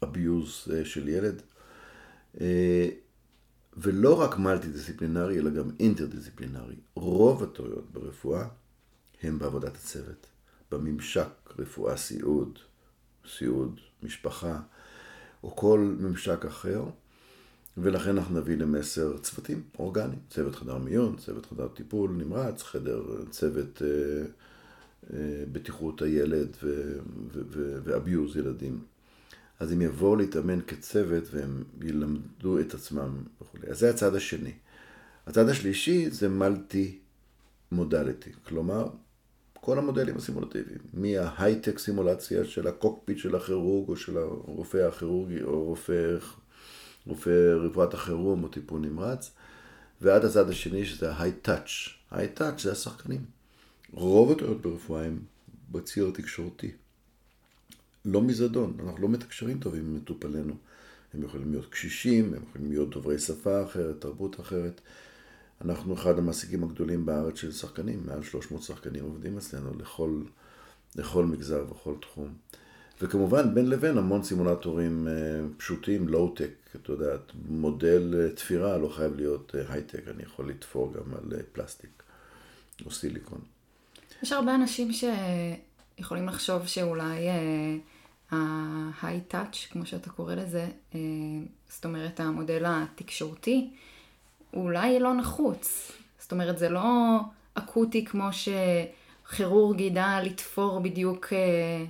[0.04, 1.42] אביוז של ילד.
[3.78, 6.76] ולא רק מלטי דיסציפלינרי, אלא גם אינטרדיסציפלינרי.
[6.96, 8.48] רוב הטעויות ברפואה
[9.24, 10.28] הם בעבודת הצוות,
[10.72, 12.60] בממשק רפואה, סיעוד,
[13.38, 14.60] סיעוד, משפחה.
[15.44, 16.84] או כל ממשק אחר,
[17.78, 23.82] ולכן אנחנו נביא למסר צוותים אורגניים, צוות חדר מיון, צוות חדר טיפול נמרץ, חדר, צוות
[23.82, 24.26] אה,
[25.14, 26.58] אה, בטיחות הילד
[27.84, 28.80] ואביוז ילדים.
[29.60, 33.58] אז הם יבואו להתאמן כצוות והם ילמדו את עצמם וכו'.
[33.70, 34.54] אז זה הצד השני.
[35.28, 38.88] הצד השלישי זה multi-modality, כלומר,
[39.54, 46.18] כל המודלים הסימולטיביים, מה-high-tech סימולציה של הקוקפיט של הכירורג או של הרופא הכירורגי או רופא,
[47.08, 49.32] רופא רפואת החירום או טיפול נמרץ,
[50.02, 51.70] ועד הצד השני שזה ה high-touch.
[52.12, 53.26] ה high-touch זה השחקנים.
[53.92, 55.20] רוב הטעויות ברפואה הם
[55.72, 56.72] בציר התקשורתי.
[58.06, 60.54] לא מזדון, אנחנו לא מתקשרים טוב עם מטופלינו.
[61.14, 64.82] הם יכולים להיות קשישים, הם יכולים להיות דוברי שפה אחרת, תרבות אחרת.
[65.62, 70.22] אנחנו אחד המעסיקים הגדולים בארץ של שחקנים, מעל 300 שחקנים עובדים אצלנו לכל,
[70.96, 72.34] לכל מגזר וכל תחום.
[73.02, 75.08] וכמובן, בין לבין המון סימולטורים
[75.58, 81.42] פשוטים, לואו-טק, את יודעת, מודל תפירה לא חייב להיות high-tech, אני יכול לתפור גם על
[81.52, 82.04] פלסטיק
[82.86, 83.40] או סיליקון.
[84.24, 87.28] יש הרבה אנשים שיכולים לחשוב שאולי
[88.32, 91.00] ה-high touch, כמו שאתה קורא לזה, אה,
[91.70, 93.70] זאת אומרת המודל התקשורתי,
[94.54, 95.92] אולי לא נחוץ.
[96.20, 97.20] זאת אומרת, זה לא
[97.54, 101.86] אקוטי כמו שכירורג ידע לתפור בדיוק אה,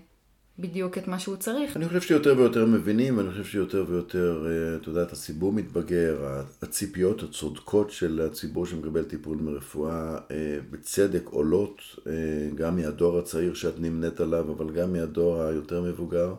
[0.59, 1.77] בדיוק את מה שהוא צריך.
[1.77, 7.23] אני חושב שיותר ויותר מבינים, ואני חושב שיותר ויותר, אה, את יודעת, הציבור מתבגר, הציפיות
[7.23, 12.11] הצודקות של הציבור שמקבל טיפול מרפואה אה, בצדק עולות, אה,
[12.55, 16.33] גם מהדור הצעיר שאת נמנית עליו, אבל גם מהדור היותר מבוגר.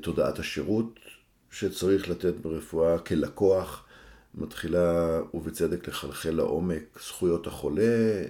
[0.00, 0.98] תודעת השירות
[1.50, 3.84] שצריך לתת ברפואה כלקוח.
[4.34, 6.82] מתחילה, ובצדק, לחלחל לעומק.
[7.06, 7.82] זכויות החולה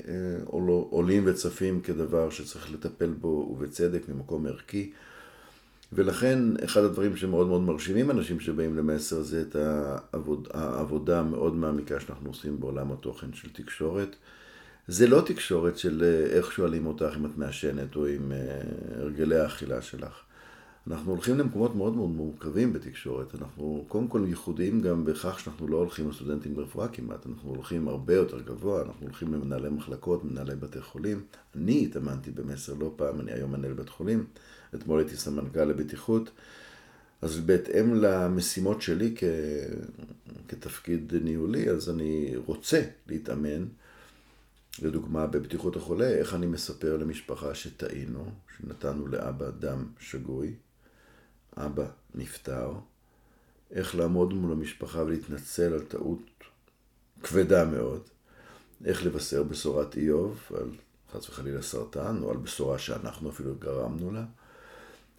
[0.08, 0.38] אה,
[0.90, 4.90] עולים וצפים כדבר שצריך לטפל בו, ובצדק, ממקום ערכי.
[5.92, 12.00] ולכן, אחד הדברים שמאוד מאוד מרשימים אנשים שבאים למסר זה את העבוד, העבודה המאוד מעמיקה
[12.00, 14.16] שאנחנו עושים בעולם התוכן של תקשורת.
[14.88, 18.60] זה לא תקשורת של אה, איך שואלים אותך אם את מעשנת או עם אה,
[19.00, 20.22] הרגלי האכילה שלך.
[20.90, 23.34] אנחנו הולכים למקומות מאוד מאוד מורכבים בתקשורת.
[23.34, 28.14] אנחנו קודם כל ייחודיים גם בכך שאנחנו לא הולכים לסטודנטים ברפואה כמעט, אנחנו הולכים הרבה
[28.14, 31.22] יותר גבוה, אנחנו הולכים למנהלי מחלקות, מנהלי בתי חולים.
[31.56, 34.24] אני התאמנתי במסר לא פעם, אני היום מנהל בית חולים,
[34.74, 36.30] אתמול הייתי סמנכ"ל לבטיחות.
[37.22, 39.24] אז בהתאם למשימות שלי כ...
[40.48, 43.64] כתפקיד ניהולי, אז אני רוצה להתאמן,
[44.82, 50.54] לדוגמה בבטיחות החולה, איך אני מספר למשפחה שטעינו, שנתנו לאבא דם שגוי,
[51.56, 52.72] אבא נפטר,
[53.70, 56.18] איך לעמוד מול המשפחה ולהתנצל על טעות
[57.22, 58.02] כבדה מאוד,
[58.84, 60.70] איך לבשר בשורת איוב על
[61.12, 64.24] חס וחלילה סרטן, או על בשורה שאנחנו אפילו גרמנו לה.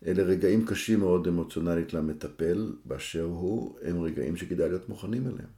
[0.06, 5.50] אלה רגעים קשים מאוד אמוציונלית למטפל באשר הוא, הם רגעים שכדאי להיות מוכנים אליהם.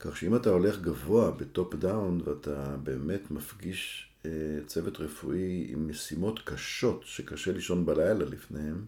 [0.00, 4.30] כך שאם אתה הולך גבוה ב top down ואתה באמת מפגיש אה,
[4.66, 8.84] צוות רפואי עם משימות קשות שקשה לישון בלילה לפניהם,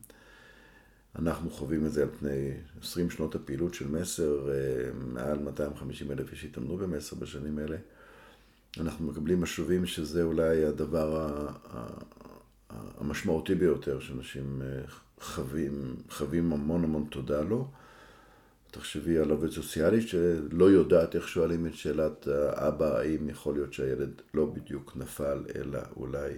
[1.19, 2.51] אנחנו חווים את זה על פני
[2.83, 7.77] 20 שנות הפעילות של מסר, אה, מעל 250 אלף איש התאמנו במסר בשנים האלה.
[8.81, 11.49] אנחנו מקבלים משובים שזה אולי הדבר
[12.71, 14.83] המשמעותי ביותר שאנשים אה,
[15.21, 17.69] חווים, חווים המון המון תודה לו.
[18.71, 24.23] תחשבי על עובד סוציאלי שלא יודעת איך שואלים את שאלת האבא, האם יכול להיות שהילד
[24.35, 26.33] לא בדיוק נפל, אלא אולי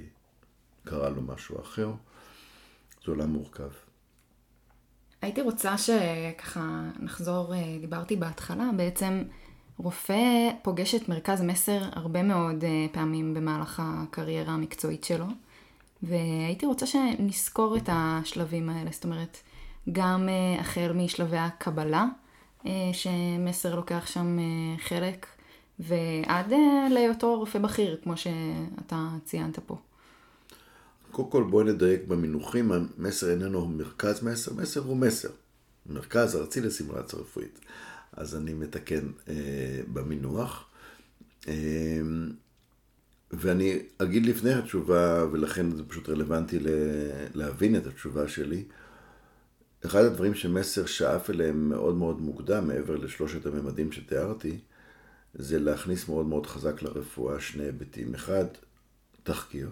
[0.84, 1.92] קרה לו משהו אחר.
[3.04, 3.85] זה עולם מורכב.
[5.22, 9.22] הייתי רוצה שככה נחזור, אה, דיברתי בהתחלה, בעצם
[9.78, 15.26] רופא פוגש את מרכז מסר הרבה מאוד אה, פעמים במהלך הקריירה המקצועית שלו,
[16.02, 19.36] והייתי רוצה שנזכור את השלבים האלה, זאת אומרת,
[19.92, 22.06] גם אה, החל משלבי הקבלה,
[22.92, 24.38] שמסר לוקח שם
[24.78, 25.26] חלק,
[25.78, 26.52] ועד
[26.90, 29.76] להיותו רופא בכיר, כמו שאתה ציינת פה.
[31.16, 35.28] קודם כל בואי נדייק במינוחים, המסר איננו מרכז מסר, מסר הוא מסר.
[35.86, 37.60] מרכז ארצי לסימולציה רפואית.
[38.12, 40.68] אז אני מתקן אה, במינוח.
[41.48, 41.54] אה,
[43.30, 46.58] ואני אגיד לפני התשובה, ולכן זה פשוט רלוונטי
[47.34, 48.64] להבין את התשובה שלי.
[49.86, 54.58] אחד הדברים שמסר שאף אליהם מאוד מאוד מוקדם, מעבר לשלושת הממדים שתיארתי,
[55.34, 58.14] זה להכניס מאוד מאוד חזק לרפואה שני היבטים.
[58.14, 58.44] אחד,
[59.22, 59.68] תחקיר.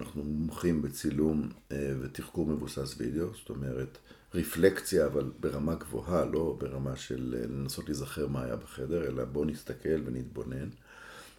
[0.00, 3.98] אנחנו מומחים בצילום אה, ותחקור מבוסס וידאו, זאת אומרת,
[4.34, 9.44] רפלקציה, אבל ברמה גבוהה, לא ברמה של אה, לנסות להיזכר מה היה בחדר, אלא בואו
[9.44, 10.68] נסתכל ונתבונן.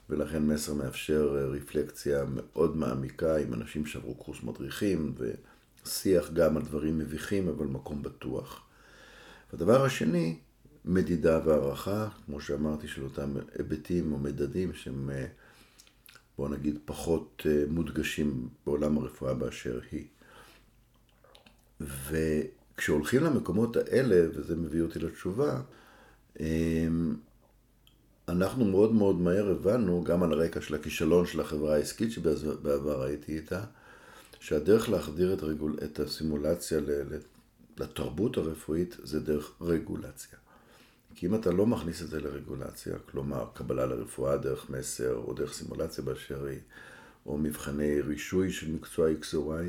[0.10, 6.64] ולכן מסר מאפשר אה, רפלקציה מאוד מעמיקה עם אנשים שעברו קורס מדריכים, ושיח גם על
[6.64, 8.62] דברים מביכים, אבל מקום בטוח.
[9.54, 10.38] הדבר השני,
[10.86, 15.10] מדידה והערכה, כמו שאמרתי, של אותם היבטים או מדדים שהם
[16.40, 20.06] בוא נגיד, פחות אה, מודגשים בעולם הרפואה באשר היא.
[21.82, 25.62] וכשהולכים למקומות האלה, וזה מביא אותי לתשובה,
[26.40, 27.16] אמ,
[28.28, 33.38] אנחנו מאוד מאוד מהר הבנו, גם על הרקע של הכישלון של החברה העסקית שבעבר הייתי
[33.38, 33.64] איתה,
[34.40, 35.78] שהדרך להחדיר את, רגול...
[35.84, 36.80] את הסימולציה
[37.78, 40.38] לתרבות הרפואית זה דרך רגולציה.
[41.16, 45.54] כי אם אתה לא מכניס את זה לרגולציה, כלומר קבלה לרפואה דרך מסר או דרך
[45.54, 46.60] סימולציה באשר היא,
[47.26, 49.64] או מבחני רישוי של מקצוע X או Y,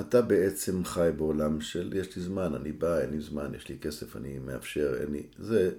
[0.00, 3.78] אתה בעצם חי בעולם של יש לי זמן, אני בא, אין לי זמן, יש לי
[3.78, 5.22] כסף, אני מאפשר, אין לי...
[5.38, 5.72] זה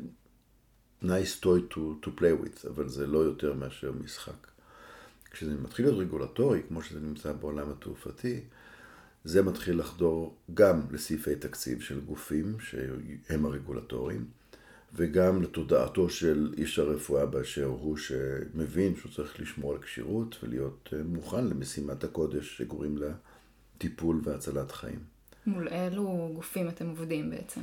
[1.03, 4.47] nice toy to, to play with, אבל זה לא יותר מאשר משחק.
[5.31, 8.39] כשזה מתחיל להיות רגולטורי, כמו שזה נמצא בעולם התעופתי,
[9.23, 14.25] זה מתחיל לחדור גם לסעיפי תקציב של גופים שהם הרגולטוריים,
[14.95, 21.04] וגם לתודעתו של איש הרפואה באשר הוא, שמבין שהוא צריך לשמור על כשירות ולהיות אה,
[21.04, 23.12] מוכן למשימת הקודש שקוראים לה
[23.77, 24.99] טיפול והצלת חיים.
[25.45, 27.62] מול אילו גופים אתם עובדים בעצם?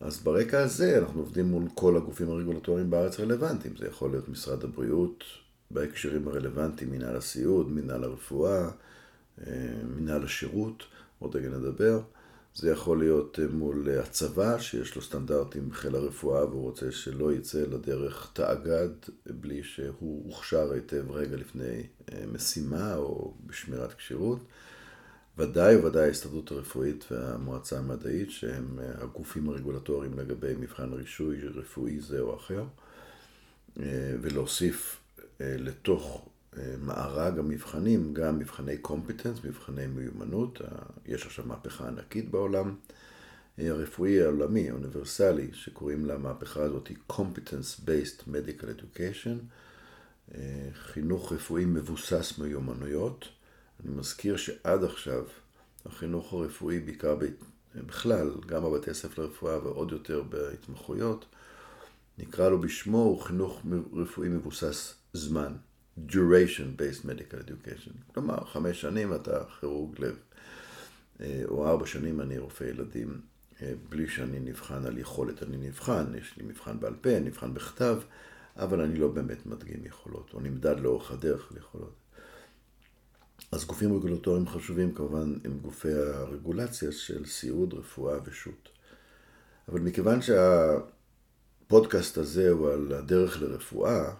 [0.00, 3.76] אז ברקע הזה אנחנו עובדים מול כל הגופים הרגולטוריים בארץ רלוונטיים.
[3.76, 5.24] זה יכול להיות משרד הבריאות
[5.70, 8.70] בהקשרים הרלוונטיים, מנהל הסיעוד, מנהל הרפואה,
[9.46, 9.52] אה,
[9.96, 10.84] מנהל השירות,
[11.18, 12.00] עוד רגע נדבר.
[12.54, 17.60] זה יכול להיות אה, מול הצבא, שיש לו סטנדרטים בחיל הרפואה והוא רוצה שלא יצא
[17.60, 18.88] לדרך תאגד
[19.26, 21.82] בלי שהוא הוכשר היטב רגע לפני
[22.12, 24.38] אה, משימה או בשמירת כשירות.
[25.38, 32.20] ודאי וודאי ההסתדרות הרפואית והמועצה המדעית, שהם אה, הגופים הרגולטוריים לגבי מבחן רישוי רפואי זה
[32.20, 32.64] או אחר,
[34.20, 34.96] ולהוסיף
[35.40, 36.29] לתוך
[36.78, 40.60] מארג המבחנים, גם מבחני competence, מבחני מיומנות,
[41.06, 42.76] יש עכשיו מהפכה ענקית בעולם
[43.58, 49.36] הרפואי העולמי, האוניברסלי, שקוראים למהפכה הזאת Competence Based Medical Education,
[50.72, 53.28] חינוך רפואי מבוסס מיומנויות.
[53.84, 55.24] אני מזכיר שעד עכשיו
[55.86, 57.16] החינוך הרפואי, בעיקר
[57.74, 61.24] בכלל, גם בבתי הספר לרפואה ועוד יותר בהתמחויות,
[62.18, 65.52] נקרא לו בשמו, הוא חינוך רפואי מבוסס זמן.
[65.98, 68.12] Duration-based medical education.
[68.14, 70.16] כלומר, חמש שנים אתה כירורג לב,
[71.20, 73.20] אה, או ארבע שנים אני רופא ילדים,
[73.62, 77.98] אה, בלי שאני נבחן על יכולת, אני נבחן, יש לי מבחן בעל פה, נבחן בכתב,
[78.56, 81.94] אבל אני לא באמת מדגים יכולות, או נמדד לאורך הדרך על יכולות.
[83.52, 88.68] אז גופים רגולטוריים חשובים כמובן הם גופי הרגולציה של סיעוד, רפואה ושות'.
[89.68, 90.18] אבל מכיוון
[91.62, 94.14] שהפודקאסט הזה הוא על הדרך לרפואה,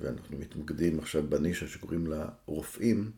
[0.00, 3.10] ואנחנו מתמקדים עכשיו בנישה שקוראים לה רופאים,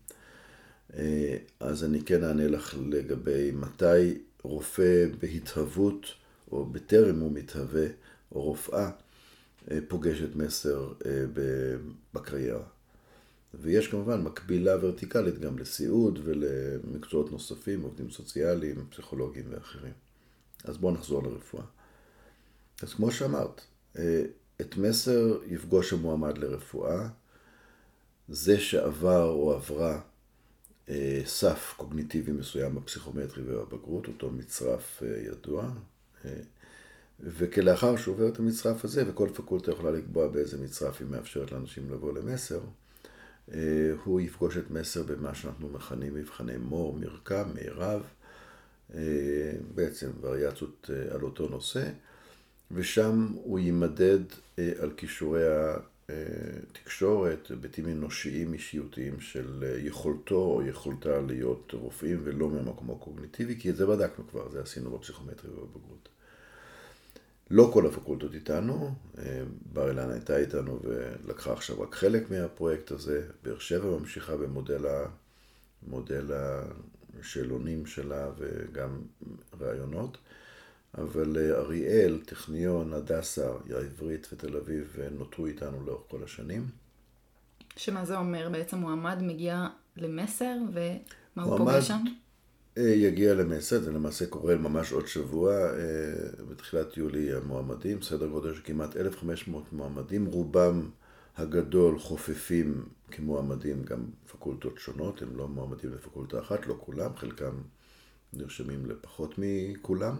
[0.97, 6.07] אה, אז אני כן אענה לך לגבי מתי רופא בהתהוות,
[6.53, 7.87] או בטרם הוא מתהווה,
[8.33, 8.91] או רופאה,
[9.71, 11.25] אה, פוגשת מסר אה,
[12.15, 12.65] בקריירה.
[13.55, 19.93] ויש כמובן מקבילה ורטיקלית גם לסיעוד ולמקצועות נוספים, עובדים סוציאליים, פסיכולוגיים ואחרים.
[20.65, 21.65] אז בואו נחזור לרפואה.
[22.83, 23.61] אז כמו שאמרת,
[24.63, 27.09] את מסר יפגוש המועמד לרפואה,
[28.29, 30.01] זה שעבר או עברה
[30.89, 35.71] אה, סף קוגניטיבי מסוים בפסיכומטרי ובבגרות, אותו מצרף אה, ידוע,
[36.25, 36.41] אה,
[37.21, 41.91] וכלאחר שהוא עובר את המצרף הזה, וכל פקולטה יכולה לקבוע באיזה מצרף היא מאפשרת לאנשים
[41.91, 42.61] לבוא למסר,
[43.55, 47.49] אה, הוא יפגוש את מסר במה שאנחנו מכנים מבחני מור, מרקם,
[48.95, 51.91] אה, בעצם וריאציות אה, על אותו נושא.
[52.73, 54.19] ושם הוא יימדד
[54.59, 55.43] אה, על כישורי
[56.09, 63.71] התקשורת, היבטים אנושיים אישיותיים של אה, יכולתו או יכולתה להיות רופאים ולא ממקום הקוגניטיבי, כי
[63.71, 66.09] את זה בדקנו כבר, זה עשינו בפסיכומטרי ובבגרות.
[67.51, 73.23] לא כל הפקולטות איתנו, אה, בר אילן הייתה איתנו ולקחה עכשיו רק חלק מהפרויקט הזה,
[73.43, 74.87] באר שבע ממשיכה במודל
[75.87, 76.31] מודל
[77.21, 79.01] השאלונים שלה וגם
[79.61, 80.19] רעיונות.
[80.99, 86.67] אבל אה, אריאל, טכניון, הדסה, העברית ותל אביב אה, נותרו איתנו לאורך כל השנים.
[87.77, 88.49] שמה זה אומר?
[88.53, 92.05] בעצם מועמד מגיע למסר ומה הוא פוגש שם?
[92.79, 95.53] אה, יגיע למסר, זה למעשה קורה ממש עוד שבוע,
[96.51, 100.91] בתחילת יולי המועמדים, סדר גודל של כמעט 1,500 מועמדים, רובם
[101.37, 107.55] הגדול חופפים כמועמדים גם פקולטות שונות, הם לא מועמדים לפקולטה אחת, לא כולם, חלקם
[108.33, 110.17] נרשמים לפחות מכולם.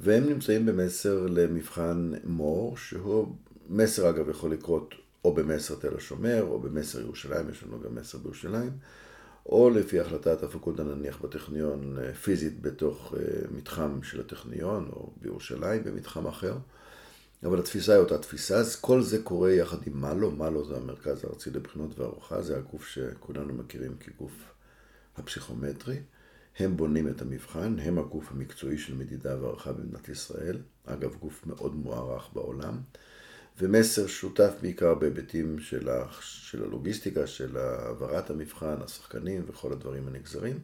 [0.00, 3.34] והם נמצאים במסר למבחן מור, שהוא,
[3.68, 8.18] מסר אגב יכול לקרות או במסר תל השומר, או במסר ירושלים, יש לנו גם מסר
[8.18, 8.70] בירושלים,
[9.46, 15.84] או לפי החלטת הפקולטה נניח בטכניון אה, פיזית בתוך אה, מתחם של הטכניון, או בירושלים
[15.84, 16.56] במתחם אחר.
[17.44, 21.24] אבל התפיסה היא אותה תפיסה, אז כל זה קורה יחד עם מלו, מלו זה המרכז
[21.24, 24.32] הארצי לבחינות והערוכה, זה הגוף שכולנו מכירים כגוף
[25.16, 25.96] הפסיכומטרי.
[26.58, 31.74] הם בונים את המבחן, הם הגוף המקצועי של מדידה והערכה במדינת ישראל, אגב גוף מאוד
[31.74, 32.80] מוערך בעולם,
[33.58, 40.58] ומסר שותף בעיקר בהיבטים של, ה, של הלוגיסטיקה, של העברת המבחן, השחקנים וכל הדברים הנגזרים.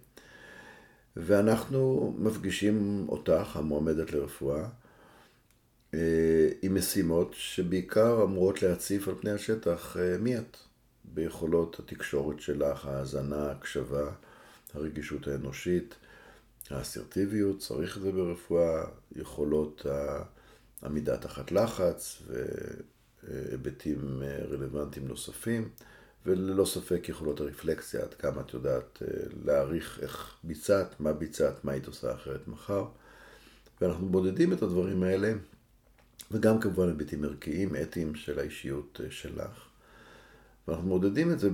[1.16, 4.68] ואנחנו מפגישים אותך, המועמדת לרפואה,
[5.94, 10.56] אה, עם משימות שבעיקר אמורות להציף על פני השטח אה, מי את,
[11.04, 14.10] ביכולות התקשורת שלך, ההאזנה, ההקשבה.
[14.74, 15.94] הרגישות האנושית,
[16.70, 18.84] האסרטיביות, צריך את זה ברפואה,
[19.16, 19.86] יכולות
[20.82, 22.22] העמידה תחת לחץ
[23.22, 25.68] והיבטים רלוונטיים נוספים,
[26.26, 29.08] וללא ספק יכולות הרפלקסיה, עד כמה את יודעת אה,
[29.44, 32.84] להעריך איך ביצעת, מה ביצעת, מה היית עושה אחרת מחר.
[33.80, 35.32] ואנחנו בודדים את הדברים האלה,
[36.30, 39.68] וגם כמובן היבטים ערכיים, אתיים של האישיות אה, שלך.
[40.68, 41.50] ואנחנו מודדים את זה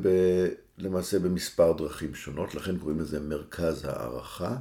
[0.78, 4.56] למעשה במספר דרכים שונות, לכן קוראים לזה מרכז הערכה,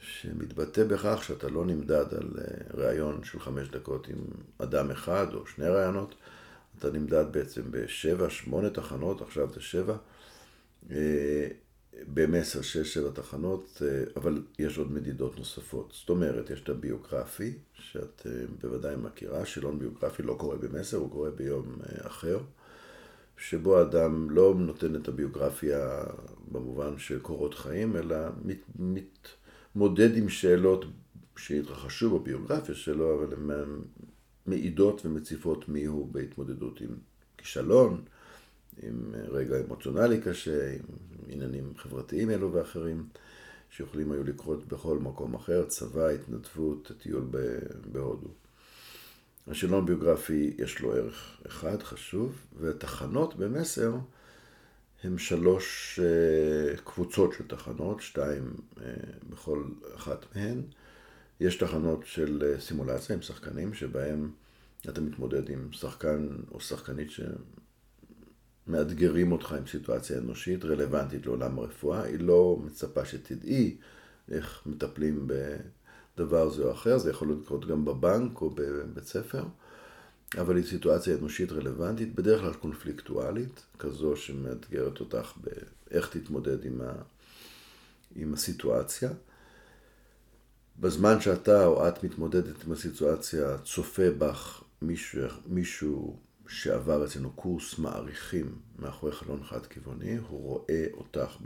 [0.00, 4.18] שמתבטא בכך שאתה לא נמדד על אה, ראיון של חמש דקות עם
[4.58, 6.14] אדם אחד או שני ראיונות,
[6.78, 9.96] אתה נמדד בעצם בשבע, שמונה תחנות, עכשיו זה שבע,
[10.90, 11.48] אה,
[12.14, 15.92] במסר שש, שבע תחנות, אה, אבל יש עוד מדידות נוספות.
[16.00, 18.26] זאת אומרת, יש את הביוגרפי, שאת
[18.60, 22.38] בוודאי מכירה, שאלון ביוגרפי לא קורה במסר, הוא קורה ביום אחר.
[23.40, 26.04] שבו אדם לא נותן את הביוגרפיה
[26.52, 28.58] במובן של קורות חיים, אלא מת,
[29.74, 30.84] מתמודד עם שאלות
[31.36, 33.66] שהתרחשו בביוגרפיה שלו, אבל הן
[34.46, 36.90] מעידות ומציפות מי הוא בהתמודדות עם
[37.36, 38.02] כישלון,
[38.82, 40.82] עם רגע אמוציונלי קשה, עם
[41.28, 43.06] עניינים חברתיים אלו ואחרים,
[43.70, 47.24] שיכולים היו לקרות בכל מקום אחר, צבא, התנדבות, טיול
[47.92, 48.28] בהודו.
[49.50, 53.94] השאלון ביוגרפי יש לו ערך אחד חשוב, ותחנות במסר
[55.04, 58.92] הם שלוש אה, קבוצות של תחנות, שתיים אה,
[59.30, 60.62] בכל אחת מהן.
[61.40, 64.30] יש תחנות של אה, סימולציה עם שחקנים, שבהם
[64.88, 67.08] אתה מתמודד עם שחקן או שחקנית
[68.66, 72.02] שמאתגרים אותך עם סיטואציה אנושית רלוונטית לעולם הרפואה.
[72.02, 73.76] היא לא מצפה שתדעי
[74.30, 75.56] איך מטפלים ב...
[76.16, 79.44] דבר זה או אחר, זה יכול לקרות גם בבנק או בבית ספר,
[80.38, 86.92] אבל היא סיטואציה אנושית רלוונטית, בדרך כלל קונפליקטואלית, כזו שמאתגרת אותך באיך תתמודד עם, ה...
[88.16, 89.10] עם הסיטואציה.
[90.80, 96.16] בזמן שאתה או את מתמודדת עם הסיטואציה, צופה בך מישהו, מישהו
[96.48, 101.36] שעבר אצלנו קורס מעריכים מאחורי חלון חד-כיווני, הוא רואה אותך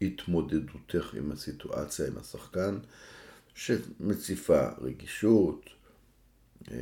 [0.00, 2.78] בהתמודדותך עם הסיטואציה, עם השחקן,
[3.54, 5.70] שמציפה רגישות,
[6.70, 6.76] אה,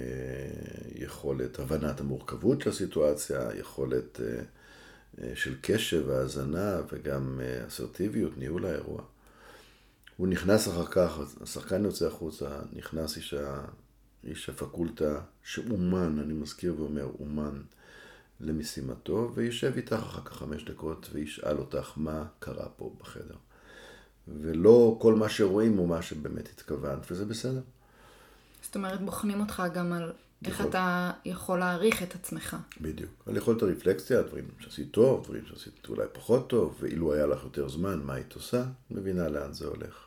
[0.94, 4.42] יכולת הבנת המורכבות של הסיטואציה, יכולת אה,
[5.20, 9.02] אה, של קשב והאזנה וגם אסרטיביות, ניהול האירוע.
[10.16, 13.64] הוא נכנס אחר כך, השחקן יוצא החוצה, נכנס איש, ה,
[14.24, 17.62] איש הפקולטה שאומן, אני מזכיר ואומר, אומן
[18.40, 23.36] למשימתו, וישב איתך אחר כך חמש דקות וישאל אותך מה קרה פה בחדר.
[24.40, 27.60] ולא כל מה שרואים הוא מה שבאמת התכוונת, וזה בסדר.
[28.62, 30.12] זאת אומרת, בוחנים אותך גם על
[30.44, 30.70] איך יכול...
[30.70, 32.56] אתה יכול להעריך את עצמך.
[32.80, 33.10] בדיוק.
[33.26, 37.68] על יכולת הרפלקסיה, דברים שעשית טוב, דברים שעשית אולי פחות טוב, ואילו היה לך יותר
[37.68, 40.06] זמן, מה היית עושה, מבינה לאן זה הולך.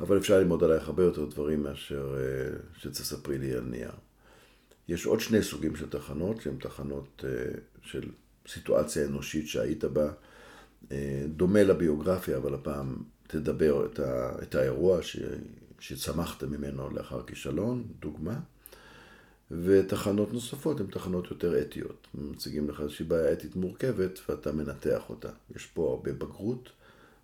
[0.00, 3.92] אבל אפשר ללמוד עלייך הרבה יותר דברים מאשר אה, שתספרי לי על נייר.
[4.88, 8.08] יש עוד שני סוגים של תחנות, שהן תחנות אה, של
[8.48, 10.10] סיטואציה אנושית שהיית בה,
[10.92, 12.96] אה, דומה לביוגרפיה, אבל הפעם
[13.34, 15.16] תדבר את, ה, את האירוע ש,
[15.80, 18.40] שצמחת ממנו לאחר כישלון, דוגמה,
[19.50, 22.06] ותחנות נוספות הן תחנות יותר אתיות.
[22.14, 25.28] מציגים לך איזושהי בעיה אתית מורכבת ואתה מנתח אותה.
[25.56, 26.68] יש פה הרבה בגרות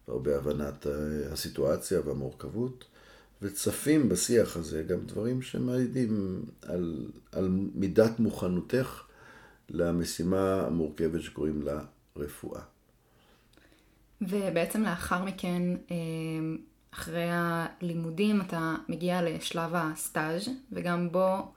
[0.09, 0.87] והרבה הבנת
[1.31, 2.85] הסיטואציה והמורכבות,
[3.43, 9.03] וצפים בשיח הזה גם דברים שמעידים על, על מידת מוכנותך
[9.69, 11.85] למשימה המורכבת שקוראים לה
[12.17, 12.61] רפואה.
[14.23, 15.97] ובעצם לאחר מכן, אה,
[16.95, 21.53] אחרי הלימודים, אתה מגיע לשלב הסטאז' וגם בו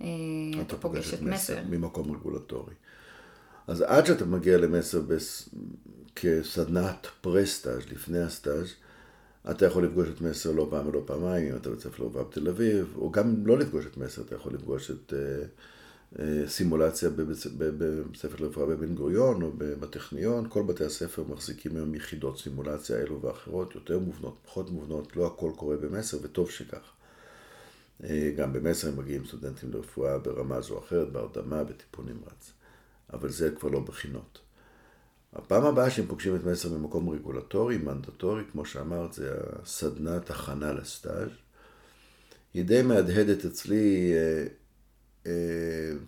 [0.00, 0.06] אה,
[0.54, 1.58] אתה, אתה פוגש את מסר.
[1.68, 2.74] ממקום רגולטורי.
[3.66, 5.48] אז עד שאתה מגיע למסר בס...
[6.16, 8.68] כסדנת פרסטאז' לפני הסטאז',
[9.50, 12.94] אתה יכול לפגוש את מסר לא פעם ולא פעמיים, אם אתה בית ספר בתל אביב,
[12.96, 15.12] או גם לא לפגוש את מסר, אתה יכול לפגוש את...
[15.12, 15.46] Uh,
[16.46, 17.38] סימולציה בבית
[18.16, 23.74] ספר לרפואה בבן גוריון או בטכניון, כל בתי הספר מחזיקים היום יחידות סימולציה אלו ואחרות,
[23.74, 26.92] יותר מובנות, פחות מובנות, לא הכל קורה במסר וטוב שכך.
[28.04, 32.52] אה, גם במסר מגיעים סטודנטים לרפואה ברמה זו או אחרת, בהרדמה, בטיפול נמרץ.
[33.12, 34.38] אבל זה כבר לא בחינות.
[35.32, 41.30] הפעם הבאה שהם פוגשים את מסר ממקום רגולטורי, מנדטורי, כמו שאמרת, זה הסדנת הכנה לסטאז'.
[42.54, 44.46] היא די מהדהדת אצלי אה, אה,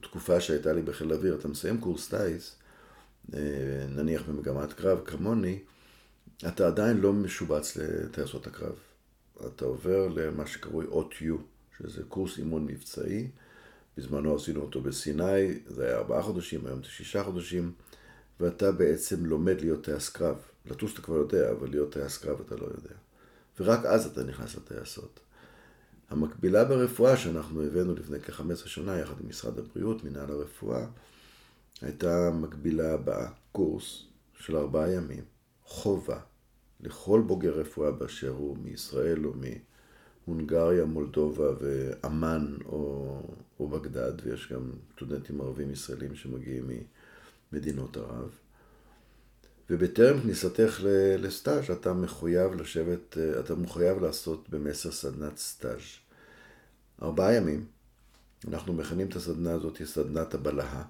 [0.01, 2.57] תקופה שהייתה לי בחיל האוויר, אתה מסיים קורס טיס,
[3.35, 3.41] אה,
[3.89, 5.59] נניח במגמת קרב כמוני,
[6.49, 8.77] אתה עדיין לא משובץ לטייסות הקרב.
[9.47, 11.35] אתה עובר למה שקרוי OTU,
[11.79, 13.29] שזה קורס אימון מבצעי.
[13.97, 17.73] בזמנו עשינו אותו בסיני, זה היה ארבעה חודשים, היום זה שישה חודשים,
[18.41, 20.37] ואתה בעצם לומד להיות טייס קרב.
[20.67, 22.95] לטוס אתה כבר יודע, אבל להיות טייס קרב אתה לא יודע.
[23.61, 25.21] ורק אז אתה נכנס לטייסות.
[26.11, 30.87] המקבילה ברפואה שאנחנו הבאנו לפני כ-15 שנה יחד עם משרד הבריאות, מנהל הרפואה,
[31.83, 34.05] הייתה מקבילה בקורס
[34.39, 35.25] של ארבעה ימים,
[35.65, 36.19] חובה,
[36.81, 39.33] לכל בוגר רפואה באשר הוא מישראל או
[40.27, 43.23] מהונגריה, מולדובה ואמן או,
[43.61, 46.71] או בגדד, ויש גם סטודנטים ערבים ישראלים שמגיעים
[47.53, 48.31] ממדינות ערב.
[49.71, 50.81] ובטרם כניסתך
[51.19, 55.81] לסטאז' אתה מחויב לשבת, אתה מחויב לעשות במסר סדנת סטאז'.
[57.03, 57.65] ארבעה ימים,
[58.49, 60.85] אנחנו מכנים את הסדנה הזאת סדנת הבלהה,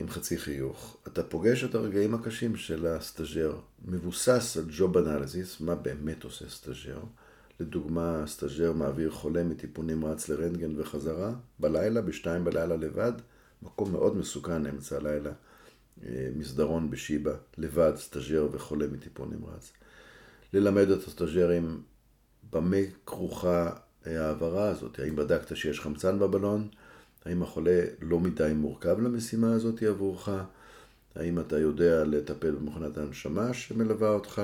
[0.00, 0.96] עם חצי חיוך.
[1.06, 3.54] אתה פוגש את הרגעים הקשים של הסטאג'ר,
[3.84, 7.00] מבוסס על job analysis, מה באמת עושה סטאג'ר.
[7.60, 13.12] לדוגמה, סטאג'ר מעביר חולה מטיפול נמרץ לרנטגן וחזרה, בלילה, בשתיים בלילה לבד,
[13.62, 15.51] מקום מאוד מסוכן אמצע הלילה, אה,
[16.36, 19.72] מסדרון בשיבא, לבד, סטאג'ר וחולה מטיפול נמרץ.
[20.52, 21.82] ללמד את הסטאג'רים
[22.52, 22.76] במה
[23.06, 23.70] כרוכה
[24.06, 26.68] ההעברה הזאת, האם בדקת שיש חמצן בבלון,
[27.24, 30.28] האם החולה לא מדי מורכב למשימה הזאת עבורך,
[31.14, 34.42] האם אתה יודע לטפל במכונת ההנשמה שמלווה אותך,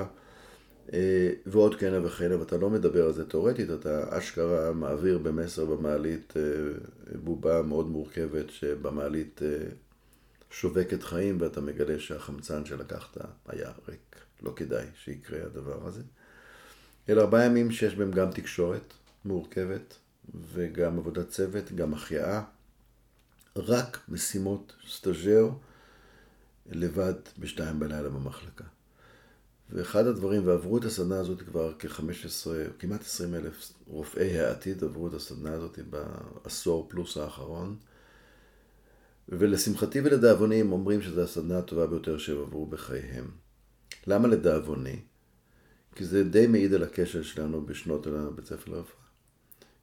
[0.92, 6.34] אה, ועוד כהנה וכהנה, ואתה לא מדבר על זה תאורטית, אתה אשכרה מעביר במסר במעלית
[6.36, 6.42] אה,
[7.24, 9.68] בובה מאוד מורכבת שבמעלית אה,
[10.50, 14.16] שובקת חיים ואתה מגלה שהחמצן שלקחת היה ריק.
[14.42, 16.02] לא כדאי שיקרה הדבר הזה.
[17.08, 18.94] אלה ארבעה ימים שיש בהם גם תקשורת
[19.24, 19.94] מורכבת
[20.52, 22.42] וגם עבודת צוות, גם החייאה.
[23.56, 25.48] רק משימות סטאג'ר
[26.66, 28.64] לבד בשתיים בלילה במחלקה.
[29.70, 35.14] ואחד הדברים, ועברו את הסדנה הזאת כבר כ-15, כמעט 20 אלף רופאי העתיד עברו את
[35.14, 37.76] הסדנה הזאת בעשור פלוס האחרון.
[39.28, 43.30] ולשמחתי ולדאבוני הם אומרים שזו הסדנה הטובה ביותר שהם עברו בחייהם.
[44.06, 45.00] למה לדאבוני?
[45.94, 49.04] כי זה די מעיד על הקשר שלנו בשנות בית ספר לרפואה.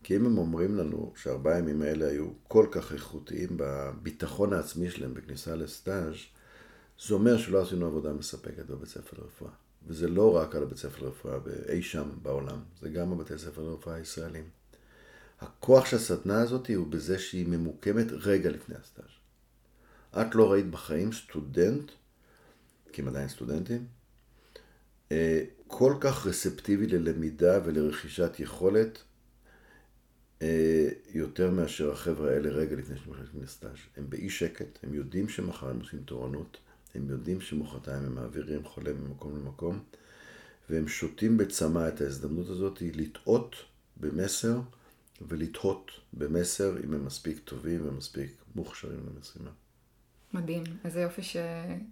[0.03, 5.13] כי אם הם אומרים לנו שהארבעה ימים האלה היו כל כך איכותיים בביטחון העצמי שלהם
[5.13, 6.15] בכניסה לסטאז',
[7.07, 9.51] זה אומר שלא עשינו עבודה מספקת בבית ספר לרפואה.
[9.87, 11.37] וזה לא רק על הבית ספר לרפואה
[11.69, 14.49] אי שם בעולם, זה גם בבתי ספר לרפואה הישראלים.
[15.39, 19.24] הכוח של הסדנה הזאת הוא בזה שהיא ממוקמת רגע לפני הסטאז'.
[20.21, 21.91] את לא ראית בחיים סטודנט,
[22.91, 23.85] כי הם עדיין סטודנטים,
[25.11, 29.03] אה, כל כך רספטיבי ללמידה ולרכישת יכולת
[30.41, 33.77] אה, יותר מאשר החבר'ה האלה רגע לפני שהם נכנסים לסטאז'.
[33.97, 36.57] הם באי שקט, הם יודעים שמחר הם עושים תורנות,
[36.95, 39.79] הם יודעים שמחרתיים הם מעבירים חולה ממקום למקום,
[40.69, 43.55] והם שותים בצמא את ההזדמנות הזאת לטעות
[43.97, 44.59] במסר
[45.27, 49.51] ולתהות במסר אם הם מספיק טובים ומספיק מוכשרים למשימה.
[50.35, 51.37] מדהים, איזה יופי ש...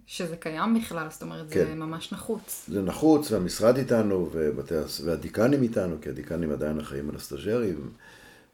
[0.06, 1.64] שזה קיים בכלל, זאת אומרת, כן.
[1.66, 2.64] זה ממש נחוץ.
[2.68, 4.74] זה נחוץ, והמשרד איתנו, ובתי...
[5.04, 7.90] והדיקנים איתנו, כי הדיקנים עדיין אחראים על הסטאג'רים,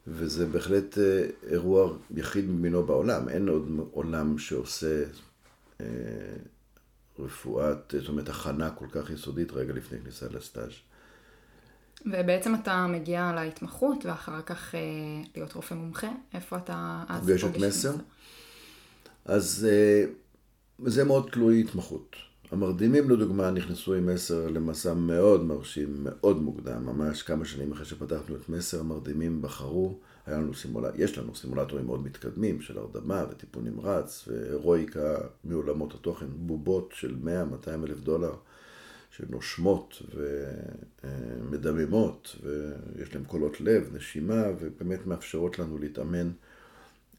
[0.07, 3.29] וזה בהחלט אה, אירוע יחיד ממינו בעולם.
[3.29, 5.03] אין עוד עולם שעושה
[5.81, 5.85] אה,
[7.19, 10.71] רפואת, זאת אומרת, הכנה כל כך יסודית רגע לפני כניסה לסטאז'.
[12.05, 14.79] ובעצם אתה מגיע להתמחות, ואחר כך אה,
[15.35, 16.09] להיות רופא מומחה.
[16.33, 17.93] איפה אתה פוגש את מסר?
[19.25, 20.05] אז אה,
[20.85, 22.15] זה מאוד תלוי התמחות.
[22.51, 28.35] המרדימים לדוגמה נכנסו עם מסר למסע מאוד מרשים, מאוד מוקדם, ממש כמה שנים אחרי שפתחנו
[28.35, 30.85] את מסר, המרדימים בחרו, היה לנו סימול...
[30.95, 37.15] יש לנו סימולטורים מאוד מתקדמים של הרדמה וטיפול נמרץ והירואיקה מעולמות התוכן, בובות של
[37.65, 38.33] 100-200 אלף דולר
[39.11, 40.01] שנושמות
[40.95, 46.31] ומדממות ויש להן קולות לב, נשימה ובאמת מאפשרות לנו להתאמן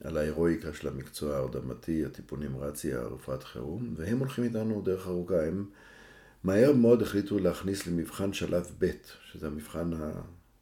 [0.04, 5.46] על ההירואיקה של המקצוע ההרדמתי, הטיפול נמרצי, הרפואת חירום, והם הולכים איתנו דרך ארוכה.
[5.46, 5.64] הם
[6.44, 8.90] מהר מאוד החליטו להכניס למבחן שלב ב',
[9.32, 9.90] שזה המבחן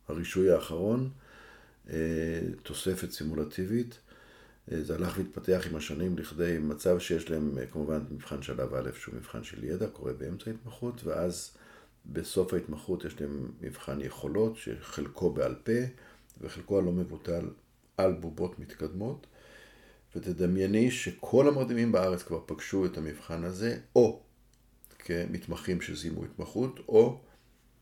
[0.08, 1.10] הרישוי האחרון,
[1.90, 3.98] אה, תוספת סימולטיבית.
[4.72, 8.90] אה, זה הלך והתפתח עם השנים לכדי מצב שיש להם אה, כמובן מבחן שלב א',
[8.94, 11.50] שהוא מבחן של ידע, קורה באמצע ההתמחות, ואז
[12.06, 15.80] בסוף ההתמחות יש להם מבחן יכולות, שחלקו בעל פה,
[16.40, 17.48] וחלקו הלא מבוטל
[17.96, 19.26] על בובות מתקדמות.
[20.16, 24.22] ותדמייני שכל המרדימים בארץ כבר פגשו את המבחן הזה, או
[24.98, 27.20] כמתמחים שסיימו התמחות, או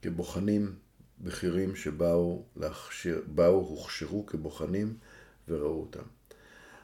[0.03, 0.75] כבוחנים
[1.21, 4.97] בכירים שבאו להכשיר, באו, הוכשרו כבוחנים
[5.49, 6.03] וראו אותם.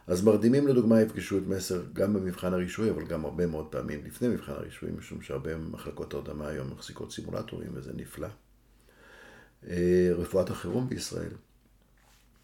[0.06, 4.28] אז מרדימים לדוגמה יפגשו את מסר גם במבחן הרישוי, אבל גם הרבה מאוד פעמים לפני
[4.28, 8.28] מבחן הרישוי, משום שהרבה מחלקות הרדמה היום מחזיקות סימולטורים וזה נפלא.
[9.68, 11.32] אה, רפואת החירום בישראל,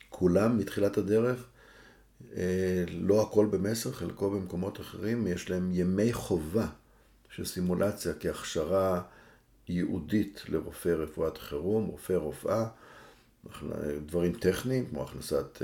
[0.09, 1.50] כולם מתחילת הדרך,
[2.89, 6.67] לא הכל במסר, חלקו במקומות אחרים, יש להם ימי חובה
[7.31, 9.03] של סימולציה כהכשרה
[9.69, 12.67] ייעודית לרופא רפואת חירום, רופא רופאה,
[14.07, 15.63] דברים טכניים כמו הכנסת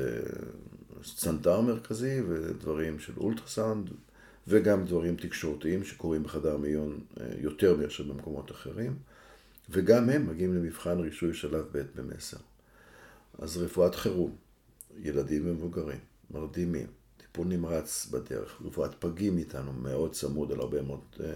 [1.05, 3.91] סטנדר מרכזי ודברים של אולטרסאונד
[4.49, 8.97] וגם דברים תקשורתיים שקורים בחדר מיון אה, יותר מאשר במקומות אחרים
[9.71, 12.37] וגם הם מגיעים למבחן רישוי שלב ב' במסר.
[13.39, 14.37] אז רפואת חירום,
[14.99, 15.99] ילדים ומבוגרים,
[16.31, 21.01] מרדימים, טיפול נמרץ בדרך, רפואת פגים איתנו, מאוד צמוד על הרבה מאוד...
[21.21, 21.33] אה,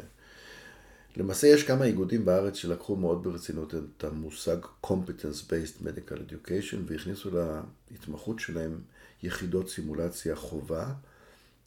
[1.16, 7.30] למעשה יש כמה איגודים בארץ שלקחו מאוד ברצינות את המושג Competence-Based Medical Education והכניסו
[7.91, 8.80] להתמחות שלהם
[9.22, 10.93] יחידות סימולציה חובה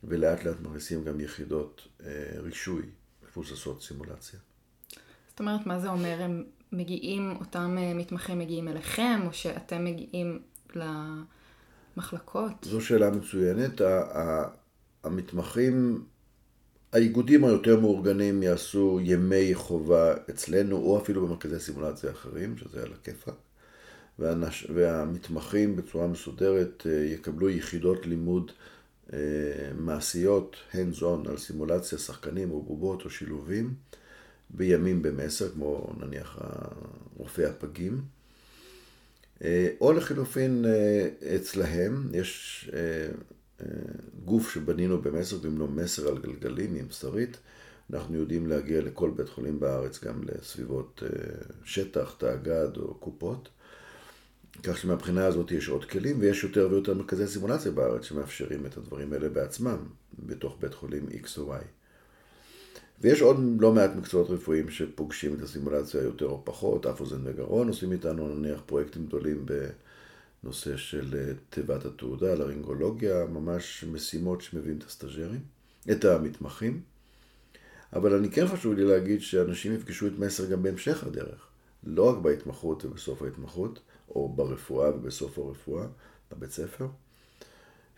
[0.03, 2.81] ולאט לאט מכניסים גם יחידות אה, רישוי
[3.23, 4.39] מבוססות סימולציה.
[5.29, 6.17] זאת אומרת, מה זה אומר?
[6.21, 10.41] הם מגיעים, אותם אה, מתמחים מגיעים אליכם, או שאתם מגיעים
[11.97, 12.51] למחלקות?
[12.63, 13.81] זו שאלה מצוינת.
[15.03, 16.05] המתמחים,
[16.93, 23.33] האיגודים היותר מאורגנים יעשו ימי חובה אצלנו, או אפילו במרכזי סימולציה אחרים, שזה על הכיפאק.
[24.73, 28.51] והמתמחים בצורה מסודרת אה, יקבלו יחידות לימוד
[29.13, 29.19] אה,
[29.75, 33.73] מעשיות, hands on, על סימולציה, שחקנים או בובות או שילובים.
[34.49, 36.39] בימים במסר, כמו נניח
[37.17, 38.01] רופאי הפגים.
[39.43, 43.67] אה, או לחילופין אה, אצלהם, יש אה,
[44.25, 47.37] גוף שבנינו במסר, קוראים לו מסר על גלגלים עם שרית.
[47.93, 51.03] אנחנו יודעים להגיע לכל בית חולים בארץ, גם לסביבות
[51.63, 53.49] שטח, תאגד או קופות.
[54.63, 59.13] כך שמבחינה הזאת יש עוד כלים, ויש יותר ויותר מרכזי סימולציה בארץ שמאפשרים את הדברים
[59.13, 59.77] האלה בעצמם,
[60.19, 61.82] בתוך בית חולים X או Y.
[63.03, 67.67] ויש עוד לא מעט מקצועות רפואיים שפוגשים את הסימולציה יותר או פחות, אף אוזן וגרון
[67.67, 69.45] עושים איתנו נניח פרויקטים גדולים
[70.43, 75.39] בנושא של אה, תיבת התעודה, לרינגולוגיה, ממש משימות שמביאים את הסטאג'רים,
[75.91, 76.81] את המתמחים.
[77.93, 81.47] אבל אני כן חשוב לי להגיד שאנשים יפגשו את מסר גם בהמשך הדרך.
[81.83, 83.79] לא רק בהתמחות ובסוף ההתמחות,
[84.09, 85.85] או ברפואה ובסוף הרפואה,
[86.31, 86.87] בבית ספר,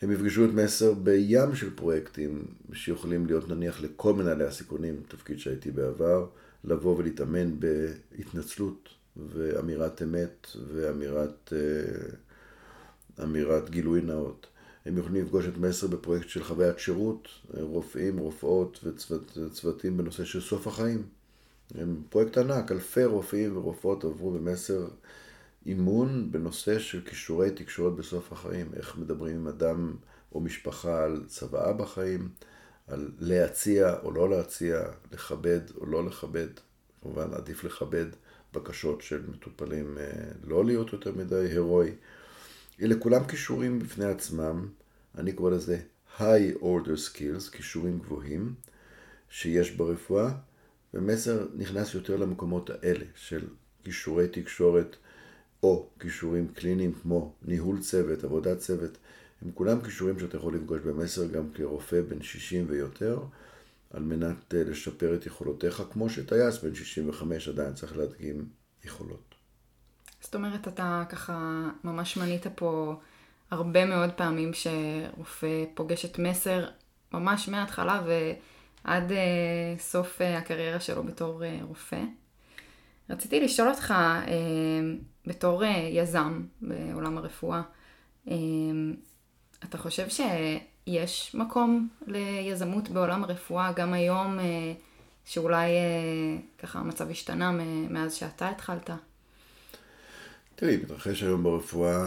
[0.05, 5.71] הם יפגשו את מסר בים של פרויקטים שיכולים להיות נניח לכל מנהלי הסיכונים, תפקיד שהייתי
[5.71, 6.27] בעבר,
[6.63, 14.47] לבוא ולהתאמן בהתנצלות ואמירת אמת ואמירת אה, אמירת גילוי נאות.
[14.85, 17.27] הם יכולים לפגוש את מסר בפרויקט של חוויית שירות,
[17.59, 18.85] רופאים, רופאות
[19.35, 21.03] וצוותים בנושא של סוף החיים.
[21.75, 24.87] הם פרויקט ענק, אלפי רופאים ורופאות עברו במסר
[25.65, 29.95] אימון בנושא של כישורי תקשורת בסוף החיים, איך מדברים עם אדם
[30.31, 32.29] או משפחה על צוואה בחיים,
[32.87, 36.47] על להציע או לא להציע, לכבד או לא לכבד,
[37.01, 38.05] כמובן עדיף לכבד
[38.53, 41.91] בקשות של מטופלים אה, לא להיות יותר מדי הירואי.
[42.81, 44.67] אלה כולם כישורים בפני עצמם,
[45.17, 45.79] אני קורא לזה
[46.17, 48.53] high order skills, כישורים גבוהים
[49.29, 50.31] שיש ברפואה,
[50.93, 53.47] ומסר נכנס יותר למקומות האלה של
[53.83, 54.95] כישורי תקשורת
[55.65, 58.97] או כישורים קליניים כמו ניהול צוות, עבודת צוות,
[59.41, 63.19] הם כולם כישורים שאתה יכול לפגוש במסר גם כרופא בן 60 ויותר,
[63.93, 68.49] על מנת אה, לשפר את יכולותיך, כמו שטייס בן 65 עדיין צריך להדגים
[68.83, 69.35] יכולות.
[70.21, 72.95] זאת אומרת, אתה ככה ממש מנית פה
[73.51, 76.67] הרבה מאוד פעמים שרופא פוגש את מסר
[77.13, 79.15] ממש מההתחלה ועד uh,
[79.79, 82.01] סוף uh, הקריירה שלו בתור רופא.
[83.09, 83.93] רציתי לשאול אותך,
[85.27, 87.61] בתור uh, יזם בעולם הרפואה,
[88.27, 88.31] uh,
[89.63, 94.41] אתה חושב שיש מקום ליזמות בעולם הרפואה גם היום, uh,
[95.25, 97.51] שאולי uh, ככה המצב השתנה
[97.89, 98.89] מאז שאתה התחלת?
[100.55, 102.05] תראי, מתרחש היום ברפואה,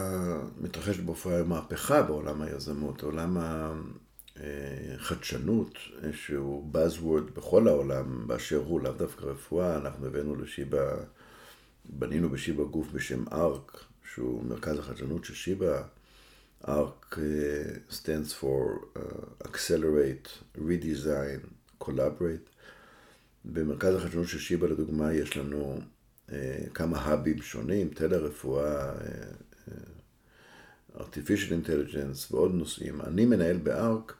[0.60, 3.36] מתרחש ברפואה מהפכה בעולם היזמות, עולם
[4.96, 5.78] החדשנות,
[6.12, 10.78] שהוא Buzzword בכל העולם באשר הוא, לאו דווקא רפואה, אנחנו הבאנו לשיבא
[11.88, 15.82] בנינו בשיבא גוף בשם ארק, שהוא מרכז החדשנות של שיבא.
[16.68, 21.40] ארק uh, stands for uh, Accelerate, Redesign,
[21.84, 22.48] Collaborate.
[23.44, 25.80] במרכז החדשנות של שיבא לדוגמה יש לנו
[26.28, 26.32] uh,
[26.74, 28.00] כמה האבים שונים, uh,
[28.48, 29.70] uh,
[30.94, 33.00] artificial intelligence ועוד נושאים.
[33.00, 34.14] אני מנהל בארק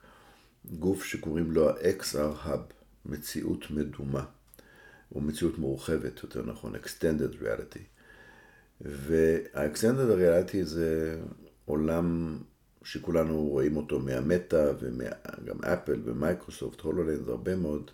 [0.78, 2.72] גוף שקוראים לו ה-XR Hub,
[3.06, 4.24] מציאות מדומה.
[5.14, 7.80] או מציאות מורחבת, יותר נכון, Extended Reality.
[8.80, 11.20] וה-Extended Reality זה
[11.64, 12.38] עולם
[12.84, 17.90] שכולנו רואים אותו מהמטא וגם אפל ומייקרוסופט, הולולנס, הרבה מאוד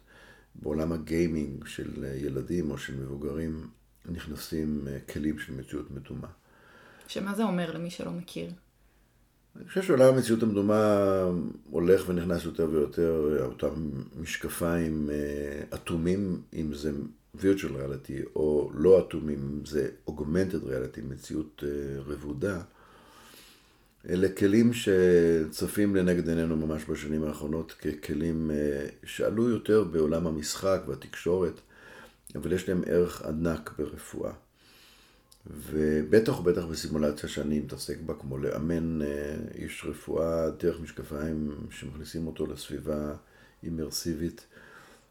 [0.55, 3.69] בעולם הגיימינג של ילדים או של מבוגרים
[4.07, 6.29] נכנסים כלים של מציאות מדומה.
[7.09, 8.51] שמה זה אומר למי שלא מכיר?
[9.57, 11.25] אני חושב שעולם המציאות המדומה
[11.71, 13.91] הולך ונכנס יותר ויותר, אותם
[14.21, 16.93] משקפיים אה, אטומים, אם זה
[17.37, 22.61] virtual reality, או לא אטומים, אם זה augmented reality, מציאות אה, רבודה.
[24.09, 31.61] אלה כלים שצפים לנגד עינינו ממש בשנים האחרונות ככלים אה, שעלו יותר בעולם המשחק והתקשורת,
[32.35, 34.33] אבל יש להם ערך ענק ברפואה.
[35.47, 42.47] ובטח ובטח בסימולציה שאני מתעסק בה, כמו לאמן אה, איש רפואה דרך משקפיים שמכניסים אותו
[42.47, 43.15] לסביבה
[43.63, 44.47] אימרסיבית,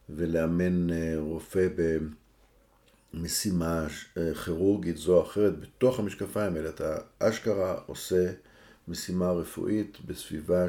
[0.09, 1.67] ולאמן אה, רופא
[3.13, 6.69] במשימה אה, כירורגית זו או אחרת בתוך המשקפיים האלה.
[6.69, 8.31] אתה אשכרה עושה
[8.88, 10.65] משימה רפואית בסביבה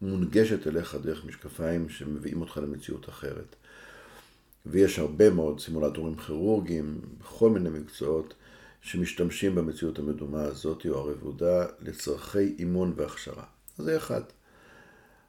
[0.00, 3.56] שמונגשת אליך דרך משקפיים שמביאים אותך למציאות אחרת.
[4.66, 8.34] ויש הרבה מאוד סימולטורים כירורגיים בכל מיני מקצועות
[8.80, 13.44] שמשתמשים במציאות המדומה הזאת או הרבודה לצורכי אימון והכשרה.
[13.78, 14.22] זה אחד.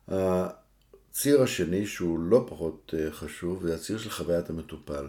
[0.08, 5.06] הציר השני, שהוא לא פחות אה, חשוב, זה הציר של חוויית המטופל.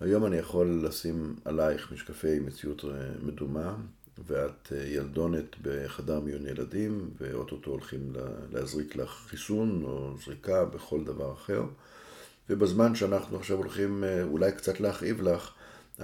[0.00, 2.90] היום אני יכול לשים עלייך משקפי מציאות אה,
[3.22, 3.76] מדומה,
[4.26, 8.12] ואת אה, ילדונת בחדר מיון ילדים, ואו-טו-טו הולכים
[8.52, 11.62] להזריק לך חיסון או זריקה בכל דבר אחר.
[12.50, 15.52] ובזמן שאנחנו עכשיו הולכים אה, אולי קצת להכאיב לך,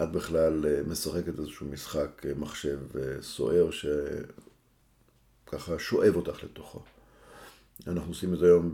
[0.03, 2.79] את בכלל אה, משחקת איזשהו משחק אה, מחשב
[3.21, 4.99] סוער שככה
[5.79, 6.83] שואב אותך לתוכו.
[7.87, 8.71] אנחנו עושים את זה היום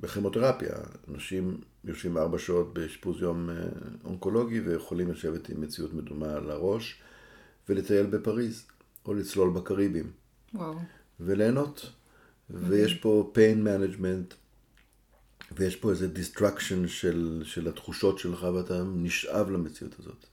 [0.00, 0.76] בכימותרפיה.
[1.08, 3.50] אנשים יושבים ארבע שעות באשפוז יום
[4.04, 7.00] אונקולוגי ויכולים לשבת עם מציאות מדומה על הראש
[7.68, 8.64] ולטייל בפריז,
[9.06, 10.10] או לצלול בקריבים.
[10.54, 10.78] וואו.
[11.20, 11.92] וליהנות.
[12.50, 14.34] ויש פה pain management
[15.56, 20.26] ויש פה איזה destruction של, של התחושות שלך ואתה נשאב למציאות הזאת.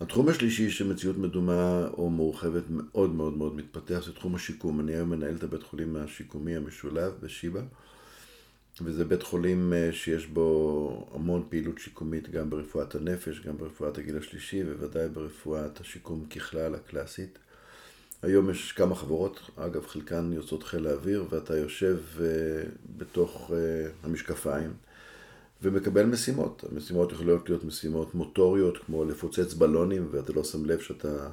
[0.00, 4.80] התחום השלישי שמציאות מדומה או מורחבת מאוד מאוד מאוד מתפתח זה תחום השיקום.
[4.80, 7.60] אני היום מנהל את הבית חולים השיקומי המשולב בשיבא,
[8.80, 14.18] וזה בית חולים אה, שיש בו המון פעילות שיקומית גם ברפואת הנפש, גם ברפואת הגיל
[14.18, 17.38] השלישי, ובוודאי ברפואת השיקום ככלל הקלאסית.
[18.22, 22.20] היום יש כמה חברות, אגב חלקן יוצאות חיל האוויר, ואתה יושב uh,
[22.96, 23.52] בתוך uh,
[24.06, 24.72] המשקפיים
[25.62, 26.64] ומקבל משימות.
[26.72, 31.28] המשימות יכולות להיות משימות מוטוריות, כמו לפוצץ בלונים, ואתה לא שם לב שאתה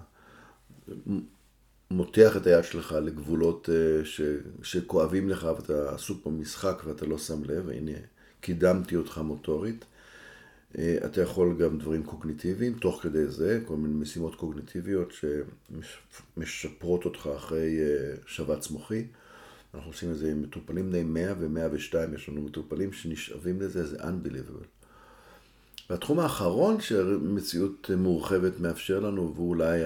[1.91, 4.21] מותח את היד שלך לגבולות uh, ש,
[4.63, 7.97] שכואבים לך, ואתה עסוק במשחק ואתה לא שם לב, והנה
[8.41, 9.85] קידמתי אותך מוטורית.
[10.77, 15.13] אה, אתה יכול גם דברים קוגניטיביים, תוך כדי זה, כל מיני משימות קוגניטיביות
[16.37, 19.05] שמשפרות אותך אחרי אה, שבץ מוחי.
[19.73, 23.97] אנחנו עושים את זה עם מטופלים בני 100 ו-102, יש לנו מטופלים שנשאבים לזה, זה
[23.97, 24.65] unbelievable.
[25.89, 29.81] והתחום האחרון שמציאות מורחבת מאפשר לנו, והוא אולי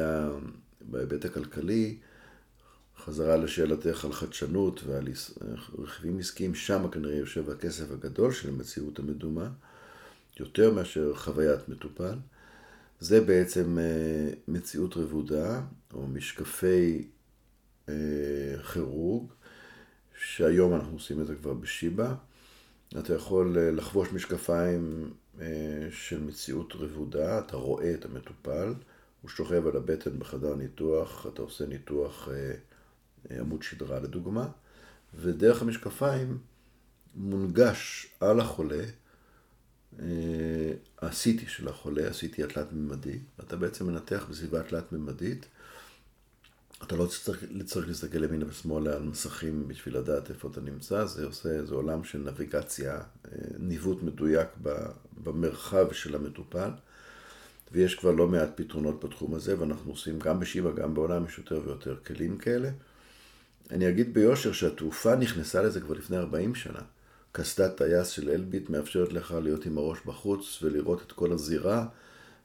[0.81, 1.97] בהיבט הכלכלי,
[2.97, 5.07] חזרה לשאלתך על חדשנות ועל
[5.77, 9.49] רכיבים עסקיים, שם כנראה יושב הכסף הגדול של המציאות המדומה.
[10.39, 12.15] יותר מאשר חוויית מטופל.
[12.99, 15.61] זה בעצם אה, מציאות רבודה,
[15.93, 17.07] או משקפי
[17.89, 17.93] אה,
[18.73, 19.27] כירורג,
[20.21, 22.15] שהיום אנחנו עושים את זה כבר בשיבא.
[22.99, 25.13] אתה יכול אה, לחבוש משקפיים
[25.91, 28.73] של מציאות רבודה, אתה רואה את המטופל,
[29.21, 32.29] הוא שוכב על הבטן בחדר ניתוח, אתה עושה ניתוח
[33.29, 34.47] עמוד שדרה לדוגמה,
[35.15, 36.37] ודרך המשקפיים
[37.15, 38.83] מונגש על החולה
[41.01, 45.45] ה-CT של החולה, ה-CT התלת-ממדי, ואתה בעצם מנתח בסביבה תלת-ממדית.
[46.83, 51.25] אתה לא צריך, צריך להסתכל ימינה ושמאלה על מסכים בשביל לדעת איפה אתה נמצא, זה
[51.25, 53.01] עושה איזה עולם של נביגציה, אה,
[53.59, 54.47] ניווט מדויק
[55.23, 56.69] במרחב של המטופל,
[57.71, 61.61] ויש כבר לא מעט פתרונות בתחום הזה, ואנחנו עושים גם בשיבא, גם בעולם, יש יותר
[61.65, 62.69] ויותר כלים כאלה.
[63.71, 66.81] אני אגיד ביושר שהתעופה נכנסה לזה כבר לפני 40 שנה.
[67.31, 71.85] קסדת טייס של אלביט מאפשרת לך להיות עם הראש בחוץ ולראות את כל הזירה,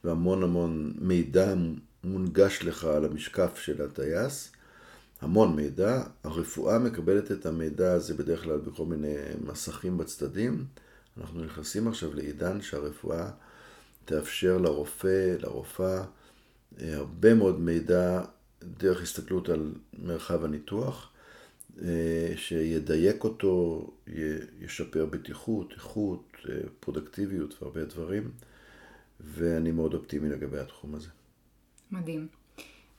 [0.04, 1.54] והמון המון מידע
[2.04, 4.50] מונגש לך על המשקף של הטייס.
[5.20, 6.02] המון מידע.
[6.24, 10.64] הרפואה מקבלת את המידע הזה בדרך כלל בכל מיני מסכים בצדדים.
[11.20, 13.30] אנחנו נכנסים עכשיו לעידן שהרפואה
[14.04, 16.04] תאפשר לרופא, לרופאה,
[16.80, 18.22] הרבה מאוד מידע
[18.78, 21.10] דרך הסתכלות על מרחב הניתוח.
[21.82, 23.86] אה, שידייק אותו,
[24.60, 28.30] ישפר בטיחות, איכות, אה, פרודקטיביות והרבה דברים,
[29.20, 31.08] ואני מאוד אופטימי לגבי התחום הזה.
[31.90, 32.28] מדהים.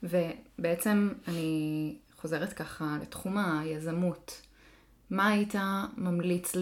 [0.02, 4.42] ובעצם אני חוזרת ככה לתחום היזמות.
[5.10, 5.54] מה היית
[5.96, 6.52] ממליץ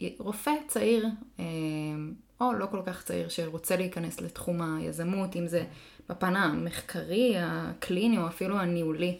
[0.00, 1.06] לרופא צעיר,
[1.40, 1.44] אה,
[2.40, 5.64] או לא כל כך צעיר, שרוצה להיכנס לתחום היזמות, אם זה
[6.08, 9.18] בפן המחקרי, הקליני או אפילו הניהולי?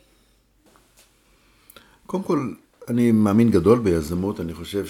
[2.11, 2.55] קודם כל,
[2.89, 4.85] אני מאמין גדול ביזמות, אני חושב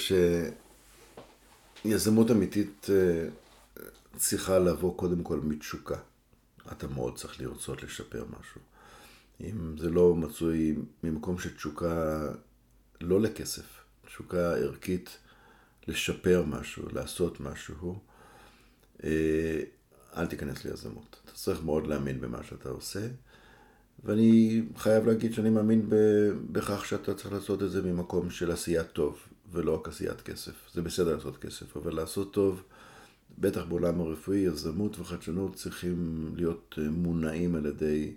[1.84, 3.28] שיזמות אמיתית אה,
[4.16, 5.96] צריכה לבוא קודם כל מתשוקה.
[6.72, 8.60] אתה מאוד צריך לרצות לשפר משהו.
[9.40, 12.28] אם זה לא מצוי ממקום של תשוקה
[13.00, 15.18] לא לכסף, תשוקה ערכית
[15.88, 17.98] לשפר משהו, לעשות משהו,
[19.04, 19.60] אה,
[20.16, 21.16] אל תיכנס ליזמות.
[21.34, 23.00] צריך מאוד להאמין במה שאתה עושה.
[24.04, 25.86] ואני חייב להגיד שאני מאמין
[26.52, 29.18] בכך שאתה צריך לעשות את זה ממקום של עשיית טוב,
[29.52, 30.52] ולא רק עשיית כסף.
[30.74, 32.62] זה בסדר לעשות כסף, אבל לעשות טוב,
[33.38, 38.12] בטח בעולם הרפואי, יזמות וחדשנות צריכים להיות מונעים על ידי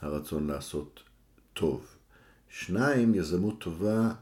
[0.00, 1.00] הרצון לעשות
[1.54, 1.86] טוב.
[2.48, 4.12] שניים, יזמות טובה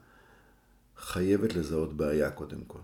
[0.96, 2.78] חייבת לזהות בעיה קודם כל.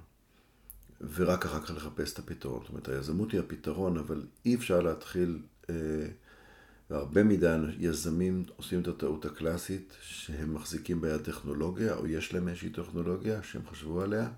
[1.14, 2.60] ורק אחר כך לחפש את הפתרון.
[2.60, 5.38] זאת אומרת, היזמות היא הפתרון, אבל אי אפשר להתחיל,
[5.70, 5.74] אה,
[6.90, 12.70] והרבה מדי יזמים עושים את הטעות הקלאסית, שהם מחזיקים ביד טכנולוגיה, או יש להם איזושהי
[12.70, 14.28] טכנולוגיה שהם חשבו עליה,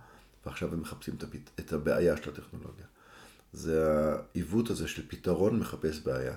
[0.47, 1.51] ועכשיו הם מחפשים את, הפת...
[1.61, 2.87] את הבעיה של הטכנולוגיה.
[3.53, 6.37] זה העיוות הזה של פתרון מחפש בעיה.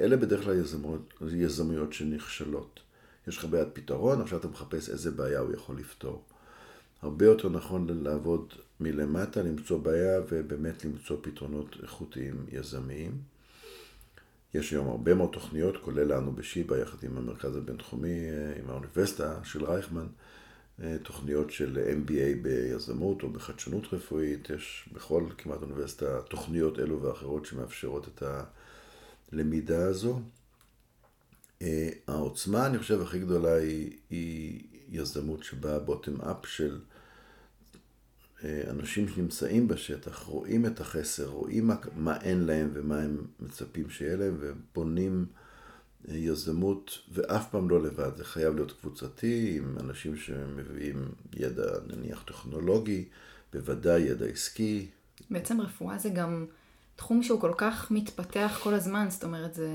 [0.00, 2.80] אלה בדרך כלל יזמות, יזמויות שנכשלות.
[3.28, 6.24] יש לך בעיית פתרון, עכשיו אתה מחפש איזה בעיה הוא יכול לפתור.
[7.02, 13.29] הרבה יותר נכון לעבוד מלמטה, למצוא בעיה ובאמת למצוא פתרונות איכותיים יזמיים.
[14.54, 18.18] יש היום הרבה מאוד תוכניות, כולל לנו בשיבא, יחד עם המרכז הבינתחומי,
[18.62, 20.06] עם האוניברסיטה של רייכמן,
[21.02, 24.50] תוכניות של MBA ביזמות או בחדשנות רפואית.
[24.50, 28.22] יש בכל כמעט אוניברסיטה תוכניות אלו ואחרות שמאפשרות את
[29.32, 30.20] הלמידה הזו.
[32.08, 36.80] העוצמה, אני חושב, הכי גדולה היא, היא יזמות שבאה בוטם אפ של
[38.44, 44.16] אנשים שנמצאים בשטח, רואים את החסר, רואים מה, מה אין להם ומה הם מצפים שיהיה
[44.16, 45.26] להם, ובונים
[46.08, 48.16] יזמות, ואף פעם לא לבד.
[48.16, 53.04] זה חייב להיות קבוצתי, עם אנשים שמביאים ידע, נניח, טכנולוגי,
[53.52, 54.88] בוודאי ידע עסקי.
[55.30, 56.46] בעצם רפואה זה גם
[56.96, 59.68] תחום שהוא כל כך מתפתח כל הזמן, זאת אומרת, זה...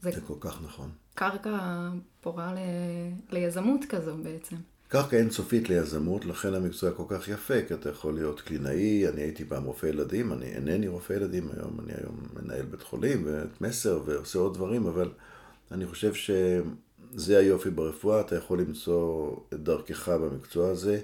[0.00, 0.90] זה, זה כל כך נכון.
[1.14, 1.88] קרקע
[2.20, 2.58] פורה ל...
[3.30, 4.56] ליזמות כזו בעצם.
[4.88, 9.44] קרקע אינסופית ליזמות, לכן המקצוע כל כך יפה, כי אתה יכול להיות קלינאי, אני הייתי
[9.44, 14.00] פעם רופא ילדים, אני אינני רופא ילדים היום, אני היום מנהל בית חולים ואת מסר
[14.06, 15.10] ועושה עוד דברים, אבל
[15.72, 21.00] אני חושב שזה היופי ברפואה, אתה יכול למצוא את דרכך במקצוע הזה,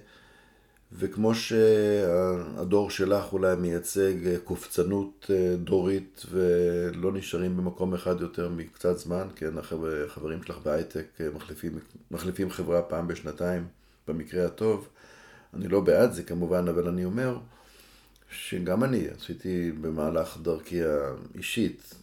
[0.98, 4.14] וכמו שהדור שלך אולי מייצג
[4.44, 11.78] קופצנות דורית ולא נשארים במקום אחד יותר מקצת זמן, כן, החברים שלך בהייטק מחליפים,
[12.10, 13.66] מחליפים חברה פעם בשנתיים,
[14.08, 14.88] במקרה הטוב.
[15.54, 17.38] אני לא בעד זה כמובן, אבל אני אומר
[18.30, 21.94] שגם אני עשיתי במהלך דרכי האישית,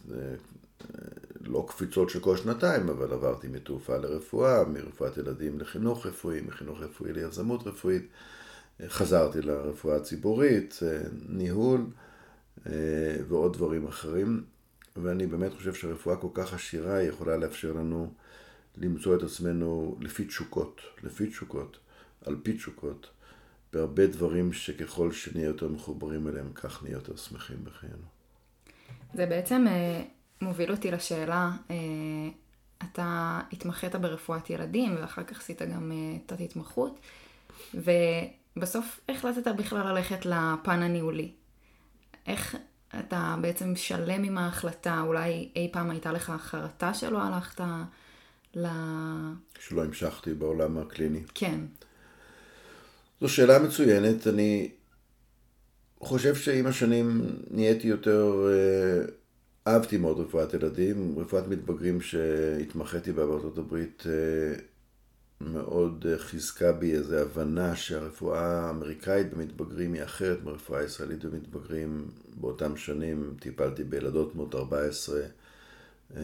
[1.40, 7.12] לא קפיצות של כל שנתיים, אבל עברתי מתעופה לרפואה, מרפואת ילדים לחינוך רפואי, מחינוך רפואי
[7.12, 8.06] ליזמות רפואית.
[8.86, 10.80] חזרתי לרפואה הציבורית,
[11.28, 11.86] ניהול
[13.28, 14.44] ועוד דברים אחרים.
[14.96, 18.12] ואני באמת חושב שהרפואה כל כך עשירה, היא יכולה לאפשר לנו
[18.76, 21.78] למצוא את עצמנו לפי תשוקות, לפי תשוקות,
[22.24, 23.10] על פי תשוקות,
[23.72, 28.04] בהרבה דברים שככל שנהיה יותר מחוברים אליהם, כך נהיה יותר שמחים בחיינו.
[29.14, 29.66] זה בעצם
[30.40, 31.50] מוביל אותי לשאלה,
[32.82, 35.92] אתה התמחית ברפואת ילדים, ואחר כך עשית גם
[36.26, 37.00] תת התמחות,
[37.74, 37.90] ו...
[38.56, 41.32] בסוף החלטת בכלל ללכת לפן הניהולי.
[42.26, 42.56] איך
[43.00, 47.60] אתה בעצם שלם עם ההחלטה, אולי אי פעם הייתה לך חרטה שלא הלכת
[48.54, 48.66] ל...
[49.58, 51.20] שלא המשכתי בעולם הקליני.
[51.34, 51.60] כן.
[53.20, 54.26] זו שאלה מצוינת.
[54.26, 54.70] אני
[56.00, 58.48] חושב שעם השנים נהייתי יותר...
[58.48, 59.04] אה,
[59.66, 64.54] אהבתי מאוד רפואת ילדים, רפואת מתבגרים שהתמחיתי בה בארצות הברית אה,
[65.44, 72.10] מאוד אה, חיזקה בי איזו הבנה שהרפואה האמריקאית במתבגרים היא אחרת מהרפואה הישראלית במתבגרים.
[72.40, 75.20] באותם שנים טיפלתי בילדות בנות 14
[76.16, 76.22] אה,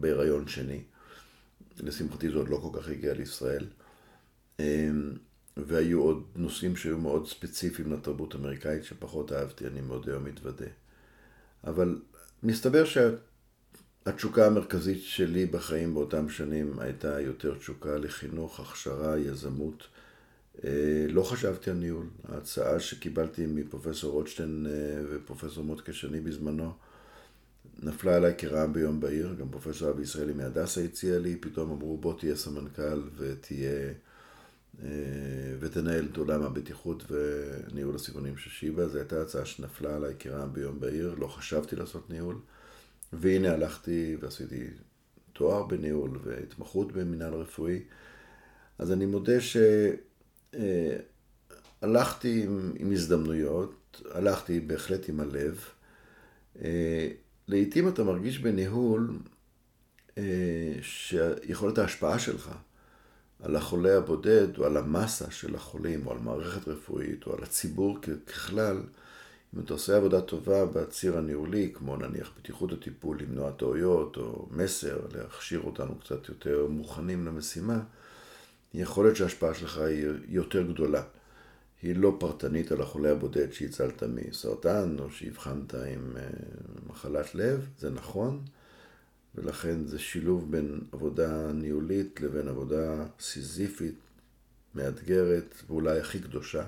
[0.00, 0.82] בהיריון שני.
[1.80, 3.66] לשמחתי זה עוד לא כל כך הגיע לישראל.
[4.60, 4.90] אה,
[5.56, 10.66] והיו עוד נושאים שהיו מאוד ספציפיים לתרבות האמריקאית שפחות אהבתי, אני מאוד היום מתוודה.
[11.64, 12.00] אבל
[12.42, 13.10] מסתבר שה...
[14.06, 19.86] התשוקה המרכזית שלי בחיים באותם שנים הייתה יותר תשוקה לחינוך, הכשרה, יזמות.
[20.64, 22.06] אה, לא חשבתי על ניהול.
[22.28, 26.72] ההצעה שקיבלתי מפרופסור רוטשטיין אה, ופרופסור מוטקה שני בזמנו
[27.82, 29.34] נפלה עליי כרעם ביום בהיר.
[29.34, 33.92] גם פרופסור אבי ישראלי מהדסה הציע לי, פתאום אמרו בוא תהיה סמנכ"ל ותהיה...
[34.82, 34.88] אה,
[35.60, 38.86] ותנהל את עולם הבטיחות וניהול הסיכונים של שיבא.
[38.86, 42.36] זו הייתה הצעה שנפלה עליי כרעם ביום בהיר, לא חשבתי לעשות ניהול.
[43.12, 44.66] והנה הלכתי ועשיתי
[45.32, 47.82] תואר בניהול והתמחות במנהל רפואי.
[48.78, 49.36] אז אני מודה
[51.80, 55.64] שהלכתי עם, עם הזדמנויות, הלכתי בהחלט עם הלב.
[57.48, 59.18] לעתים אתה מרגיש בניהול
[60.82, 62.50] שיכולת ההשפעה שלך
[63.42, 67.98] על החולה הבודד או על המסה של החולים או על מערכת רפואית או על הציבור
[68.26, 68.82] ככלל
[69.54, 75.00] אם אתה עושה עבודה טובה בציר הניהולי, כמו נניח בטיחות הטיפול, למנוע טעויות, או מסר,
[75.14, 77.80] להכשיר אותנו קצת יותר מוכנים למשימה,
[78.74, 81.02] יכול להיות שההשפעה שלך היא יותר גדולה.
[81.82, 86.28] היא לא פרטנית על החולה הבודד שהצלת מסרטן, או שהבחנת עם אה,
[86.86, 88.44] מחלת לב, זה נכון,
[89.34, 93.94] ולכן זה שילוב בין עבודה ניהולית לבין עבודה סיזיפית,
[94.74, 96.64] מאתגרת, ואולי הכי קדושה,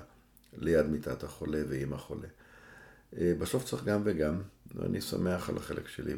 [0.57, 2.27] ליד מיטת החולה ועם החולה.
[3.17, 4.41] אה, בסוף צריך גם וגם,
[4.75, 6.13] ואני שמח על החלק שלי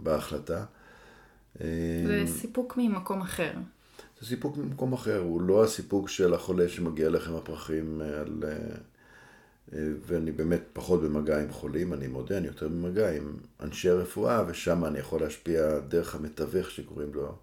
[0.00, 0.64] בהחלטה.
[1.60, 1.66] אה,
[2.06, 3.52] זה סיפוק ממקום אחר.
[4.20, 8.44] זה סיפוק ממקום אחר, הוא לא הסיפוק של החולה שמגיע לכם הפרחים על...
[9.72, 14.84] ואני באמת פחות במגע עם חולים, אני מודה, אני יותר במגע עם אנשי רפואה, ושם
[14.84, 17.36] אני יכול להשפיע דרך המתווך שקוראים לו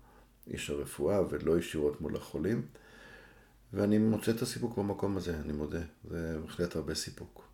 [0.47, 2.61] איש הרפואה, ולא ישירות מול החולים.
[3.73, 5.81] ואני מוצא את הסיפוק במקום הזה, אני מודה.
[6.09, 7.46] זה בהחלט הרבה סיפוק.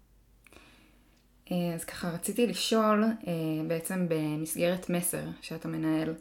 [1.52, 3.34] אה, אז ככה רציתי לשאול, אה,
[3.68, 6.14] בעצם במסגרת מסר שאתה מנהל,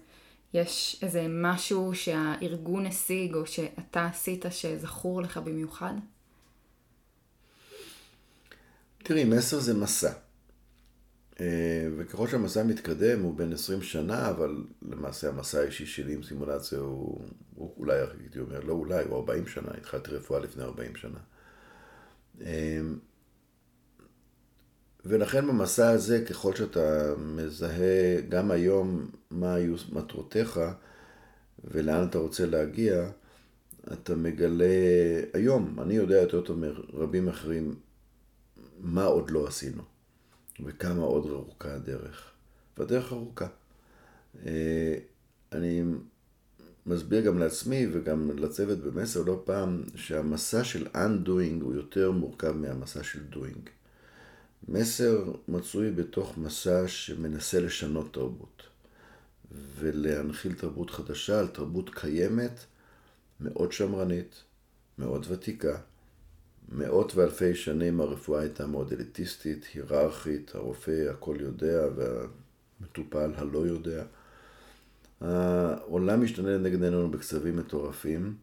[0.54, 5.92] יש איזה משהו שהארגון השיג או שאתה עשית שזכור לך במיוחד?
[9.02, 10.12] תראי, מסר זה מסע.
[11.40, 16.78] אה, וככל שהמסע מתקדם, הוא בן 20 שנה, אבל למעשה המסע האישי שלי עם סימולציה
[16.78, 17.20] הוא,
[17.54, 21.18] הוא אולי, הייתי אומר, לא אולי, הוא 40 שנה, התחלתי רפואה לפני 40 שנה.
[25.04, 30.60] ולכן במסע הזה, ככל שאתה מזהה גם היום מה היו מטרותיך
[31.64, 33.10] ולאן אתה רוצה להגיע,
[33.92, 34.64] אתה מגלה,
[35.32, 37.74] היום, אני יודע יותר טוב מרבים אחרים,
[38.80, 39.82] מה עוד לא עשינו,
[40.64, 42.30] וכמה עוד ארוכה הדרך.
[42.78, 43.46] והדרך ארוכה.
[44.46, 44.94] אה,
[45.52, 45.82] אני
[46.86, 53.02] מסביר גם לעצמי וגם לצוות במסר לא פעם, שהמסע של undoing הוא יותר מורכב מהמסע
[53.02, 53.81] של doing.
[54.68, 58.62] מסר מצוי בתוך מסע שמנסה לשנות תרבות,
[59.78, 62.64] ולהנחיל תרבות חדשה על תרבות קיימת,
[63.40, 64.42] מאוד שמרנית,
[64.98, 65.78] מאוד ותיקה,
[66.68, 74.04] מאות ואלפי שנים הרפואה הייתה מאוד אליטיסטית, היררכית, הרופא הכל יודע והמטופל הלא יודע.
[75.20, 78.36] העולם משתנה לנגד עינינו בקצבים מטורפים,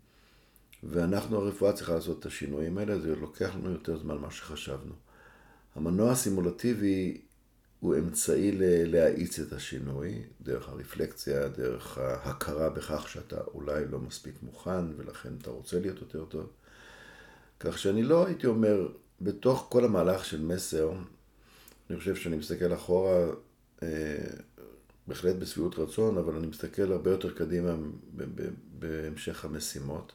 [0.84, 4.94] ואנחנו הרפואה צריכה לעשות את השינויים האלה, זה לוקח לנו יותר זמן ממה שחשבנו.
[5.80, 7.22] המנוע הסימולטיבי
[7.80, 8.52] הוא אמצעי
[8.86, 15.50] להאיץ את השינוי, דרך הרפלקציה, דרך ההכרה בכך שאתה אולי לא מספיק מוכן ולכן אתה
[15.50, 16.48] רוצה להיות יותר טוב.
[17.60, 18.88] כך שאני לא הייתי אומר,
[19.22, 20.92] בתוך כל המהלך של מסר,
[21.90, 23.28] אני חושב שאני מסתכל אחורה
[23.84, 23.88] אה,
[25.08, 27.76] בהחלט בשביעות רצון, אבל אני מסתכל הרבה יותר קדימה
[28.80, 30.12] בהמשך המשימות.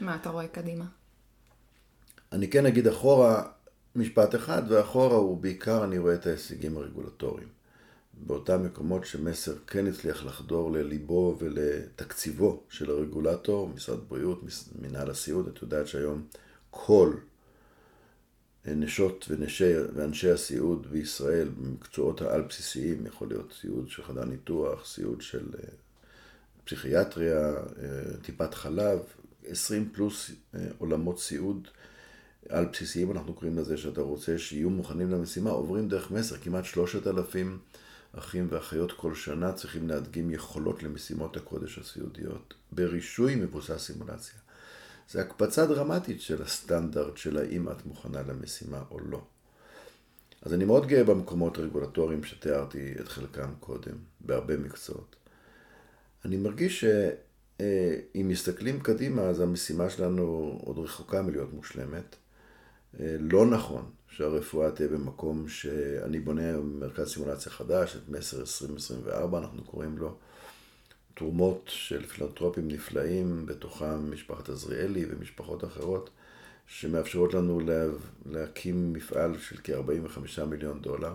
[0.00, 0.84] מה אתה רואה קדימה?
[2.32, 3.44] אני כן אגיד אחורה
[3.96, 7.48] משפט אחד, ואחורה הוא בעיקר אני רואה את ההישגים הרגולטוריים.
[8.26, 14.40] באותם מקומות שמסר כן הצליח לחדור לליבו ולתקציבו של הרגולטור, משרד בריאות,
[14.82, 16.26] מנהל הסיעוד, את יודעת שהיום
[16.70, 17.14] כל
[18.66, 25.20] נשות ונשי, ואנשי הסיעוד בישראל במקצועות העל בסיסיים, יכול להיות סיעוד של חדר ניתוח, סיעוד
[25.20, 25.68] של אה,
[26.64, 28.98] פסיכיאטריה, אה, טיפת חלב,
[29.46, 31.68] 20 פלוס אה, עולמות סיעוד
[32.48, 37.58] על בסיסיים, אנחנו קוראים לזה שאתה רוצה שיהיו מוכנים למשימה, עוברים דרך מסר, כמעט 3,000
[38.12, 44.38] אחים ואחיות כל שנה צריכים להדגים יכולות למשימות הקודש הסיעודיות, ברישוי מבוסס סימולציה.
[45.10, 49.22] זה הקפצה דרמטית של הסטנדרט של האם את מוכנה למשימה או לא.
[50.42, 55.16] אז אני מאוד גאה במקומות הרגולטוריים שתיארתי את חלקם קודם, בהרבה מקצועות.
[56.24, 62.16] אני מרגיש שאם מסתכלים קדימה, אז המשימה שלנו עוד רחוקה מלהיות מושלמת.
[63.00, 69.98] לא נכון שהרפואה תהיה במקום שאני בונה מרכז סימולציה חדש, את מסר 2024 אנחנו קוראים
[69.98, 70.16] לו,
[71.14, 76.10] תרומות של פילנטרופים נפלאים, בתוכם משפחת עזריאלי ומשפחות אחרות,
[76.66, 77.84] שמאפשרות לנו לה,
[78.26, 81.14] להקים מפעל של כ-45 מיליון דולר,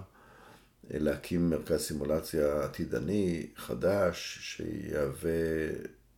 [0.90, 5.32] להקים מרכז סימולציה עתידני, חדש, שיהווה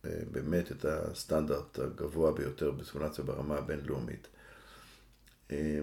[0.04, 4.28] אה, באמת את הסטנדרט הגבוה ביותר בסימולציה ברמה הבינלאומית.
[5.52, 5.80] אה,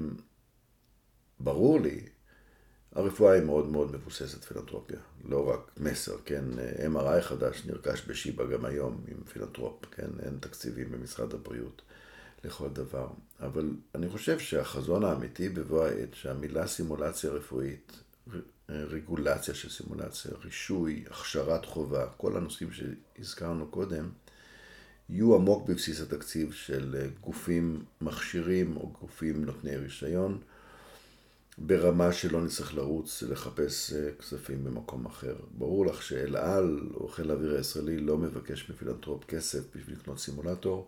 [1.40, 2.10] ברור לי
[2.92, 6.46] הרפואה היא מאוד מאוד מבוססת פילנטרופיה, לא רק מסר, כן,
[6.94, 11.82] MRI חדש נרכש בשיבא גם היום עם פילנטרופ, כן, אין תקציבים במשרד הבריאות
[12.44, 13.08] לכל דבר.
[13.40, 17.92] אבל אני חושב שהחזון האמיתי בבוא העת, שהמילה סימולציה רפואית,
[18.70, 24.10] רגולציה של סימולציה, רישוי, הכשרת חובה, כל הנושאים שהזכרנו קודם,
[25.10, 30.42] יהיו עמוק בבסיס התקציב של גופים מכשירים או גופים נותני רישיון.
[31.58, 35.36] ברמה שלא נצטרך לרוץ לחפש אה, כספים במקום אחר.
[35.52, 40.88] ברור לך שאל על או חיל האוויר הישראלי לא מבקש מפילנטרופ כסף בשביל לקנות סימולטור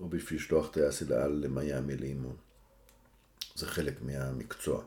[0.00, 2.36] או בשביל לשלוח טייס אל על למיאמי לאימון.
[3.54, 4.82] זה חלק מהמקצוע.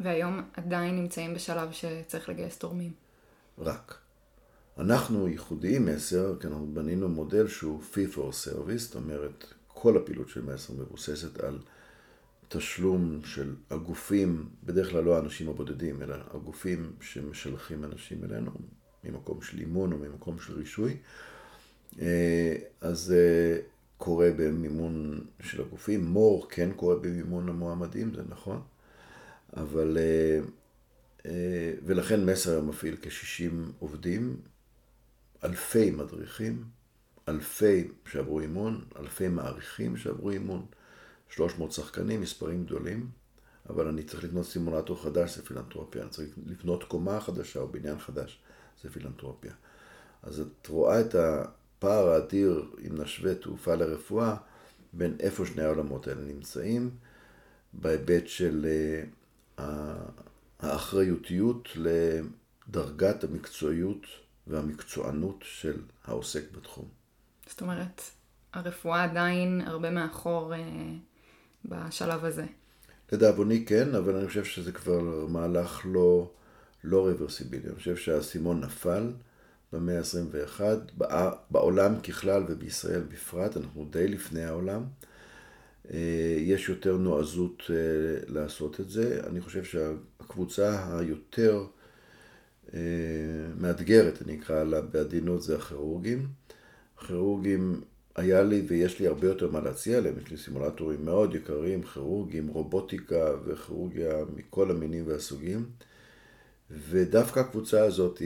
[0.00, 2.92] והיום עדיין נמצאים בשלב שצריך לגייס תורמים.
[3.58, 4.05] רק.
[4.78, 10.28] אנחנו ייחודיים מסר, כי אנחנו בנינו מודל שהוא fee for service, זאת אומרת, כל הפעילות
[10.28, 11.58] של מסר מבוססת על
[12.48, 18.50] תשלום של הגופים, בדרך כלל לא האנשים הבודדים, אלא הגופים שמשלחים אנשים אלינו,
[19.04, 20.96] ממקום של אימון או ממקום של רישוי.
[22.00, 23.60] אה, אז זה
[23.98, 28.60] קורה במימון של הגופים, מור כן קורה במימון המועמדים, זה נכון,
[29.56, 29.98] אבל...
[30.00, 30.40] אה,
[31.26, 34.36] אה, ולכן מסר מפעיל כ-60 עובדים,
[35.44, 36.64] אלפי מדריכים,
[37.28, 40.66] אלפי שעברו אימון, אלפי מעריכים שעברו אימון.
[41.28, 43.10] 300 שחקנים, מספרים גדולים,
[43.68, 46.02] אבל אני צריך לקנות סימולטור חדש, זה פילנטרופיה.
[46.02, 48.38] אני צריך לבנות קומה חדשה או בניין חדש,
[48.82, 49.52] זה פילנטרופיה.
[50.22, 54.36] אז את רואה את הפער האדיר, אם נשווה תעופה לרפואה,
[54.92, 56.90] בין איפה שני העולמות האלה נמצאים,
[57.72, 58.66] בהיבט של
[59.58, 59.94] אה,
[60.60, 64.06] האחריותיות לדרגת המקצועיות
[64.46, 66.88] והמקצוענות של העוסק בתחום.
[67.48, 68.02] זאת אומרת,
[68.52, 70.58] הרפואה עדיין הרבה מאחור אה,
[71.64, 72.44] בשלב הזה.
[73.12, 76.30] לדאבוני כן, אבל אני חושב שזה כבר מהלך לא,
[76.84, 77.66] לא רוורסיבילי.
[77.66, 79.12] אני חושב שהאסימון נפל
[79.72, 80.60] במאה ה-21,
[81.50, 84.84] בעולם ככלל ובישראל בפרט, אנחנו די לפני העולם.
[85.90, 87.74] אה, יש יותר נועזות אה,
[88.26, 89.20] לעשות את זה.
[89.26, 91.66] אני חושב שהקבוצה היותר
[93.60, 96.26] מאתגרת, אני אקרא לה בעדינות, זה הכירורגים.
[96.98, 97.80] הכירורגים
[98.16, 102.48] היה לי ויש לי הרבה יותר מה להציע להם, יש לי סימולטורים מאוד יקרים, כירורגים,
[102.48, 105.66] רובוטיקה וכירורגיה מכל המינים והסוגים,
[106.70, 108.22] ודווקא הקבוצה הזאת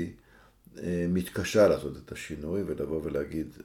[0.78, 3.56] אה, מתקשה לעשות את השינוי ולבוא ולהגיד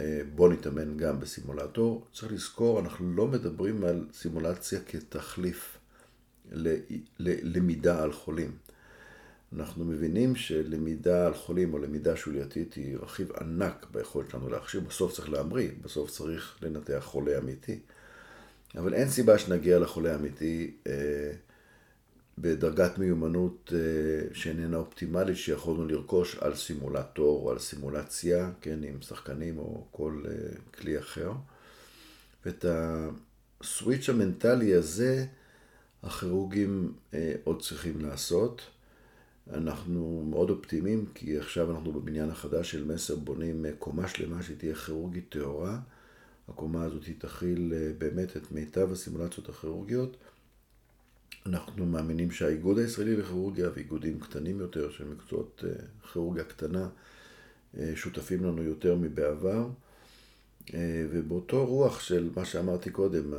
[0.00, 2.06] אה, בוא נתאמן גם בסימולטור.
[2.12, 5.78] צריך לזכור, אנחנו לא מדברים על סימולציה כתחליף
[7.18, 8.50] ללמידה על חולים.
[9.56, 14.80] אנחנו מבינים שלמידה על חולים או למידה שולייתית היא רכיב ענק ביכולת שלנו להכשיר.
[14.80, 17.78] בסוף צריך להמריא, בסוף צריך לנתח חולה אמיתי.
[18.76, 21.32] אבל אין סיבה שנגיע לחולה האמיתי אה,
[22.38, 29.58] בדרגת מיומנות אה, שאיננה אופטימלית, שיכולנו לרכוש על סימולטור או על סימולציה, כן, עם שחקנים
[29.58, 30.32] או כל אה,
[30.74, 31.32] כלי אחר.
[32.46, 35.26] ואת הסוויץ' המנטלי הזה,
[36.02, 38.62] הכירורגים אה, עוד צריכים לעשות.
[39.52, 44.74] אנחנו מאוד אופטימיים, כי עכשיו אנחנו בבניין החדש של מסר בונים אה, קומה שלמה שתהיה
[44.74, 45.78] כירורגית טהורה.
[46.48, 50.16] הקומה הזאת תכיל אה, באמת את מיטב הסימולציות הכירורגיות.
[51.46, 56.88] אנחנו מאמינים שהאיגוד הישראלי לכירורגיה ואיגודים קטנים יותר של מקצועות אה, כירורגיה קטנה
[57.94, 59.68] שותפים לנו יותר מבעבר.
[61.10, 63.34] ובאותו רוח של מה שאמרתי קודם,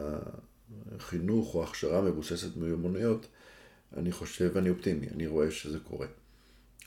[0.95, 3.27] החינוך או הכשרה מבוססת מיומנויות,
[3.95, 6.07] אני חושב, ואני אופטימי, אני רואה שזה קורה.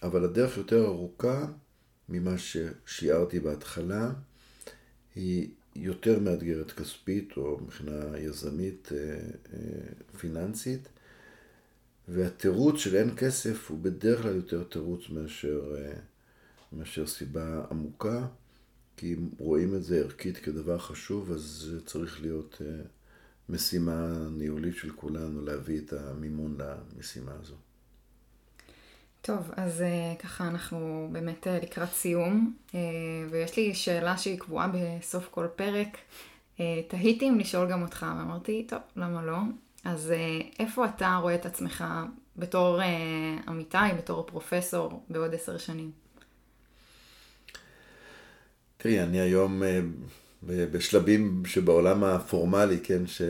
[0.02, 1.46] אבל הדרך יותר ארוכה
[2.08, 4.12] ממה ששיערתי בהתחלה,
[5.14, 8.98] היא יותר מאתגרת כספית או מבחינה יזמית אה,
[9.52, 9.58] אה,
[10.18, 10.88] פיננסית,
[12.08, 15.92] והתירוץ של אין כסף הוא בדרך כלל יותר תירוץ מאשר, אה,
[16.72, 18.26] מאשר סיבה עמוקה,
[18.96, 22.62] כי אם רואים את זה ערכית כדבר חשוב, אז זה צריך להיות
[23.48, 27.54] משימה ניהולית של כולנו להביא את המימון למשימה הזו.
[29.22, 32.80] טוב, אז אה, ככה אנחנו באמת אה, לקראת סיום, אה,
[33.30, 35.98] ויש לי שאלה שהיא קבועה בסוף כל פרק.
[36.88, 39.38] תהיתי אם לשאול גם אותך, ואמרתי, טוב, למה לא?
[39.84, 40.12] אז
[40.58, 41.84] איפה אתה רואה את עצמך
[42.36, 42.80] בתור
[43.48, 45.90] אמיתי, בתור פרופסור, בעוד עשר שנים?
[48.76, 49.62] תראי, אני היום
[50.42, 53.22] בשלבים שבעולם הפורמלי, כן, ש,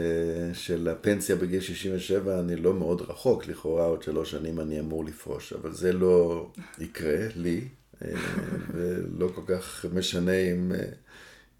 [0.52, 5.52] של הפנסיה בגיל 67, אני לא מאוד רחוק, לכאורה עוד שלוש שנים אני אמור לפרוש,
[5.52, 6.46] אבל זה לא
[6.78, 7.60] יקרה לי,
[8.02, 8.12] אה,
[8.72, 10.84] ולא כל כך משנה אם, אה,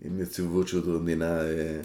[0.07, 1.81] אם נציבות שירות המדינה אה,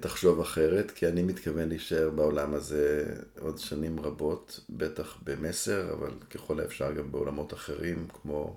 [0.00, 6.60] תחשוב אחרת, כי אני מתכוון להישאר בעולם הזה עוד שנים רבות, בטח במסר, אבל ככל
[6.60, 8.56] האפשר גם בעולמות אחרים, כמו...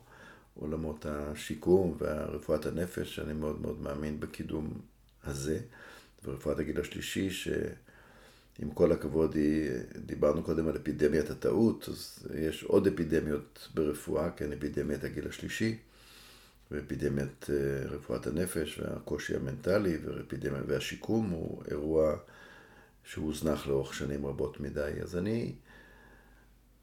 [0.56, 4.74] עולמות השיקום ורפואת הנפש, שאני מאוד מאוד מאמין בקידום
[5.24, 5.60] הזה,
[6.26, 9.70] ורפואת הגיל השלישי, שעם כל הכבוד, היא,
[10.06, 15.78] דיברנו קודם על אפידמיית הטעות, אז יש עוד אפידמיות ברפואה, כן, אפידמיית הגיל השלישי,
[16.72, 19.98] ואפידמיית אה, רפואת הנפש והקושי המנטלי
[20.68, 22.16] והשיקום הוא אירוע
[23.04, 24.92] שהוזנח לאורך שנים רבות מדי.
[25.02, 25.54] אז אני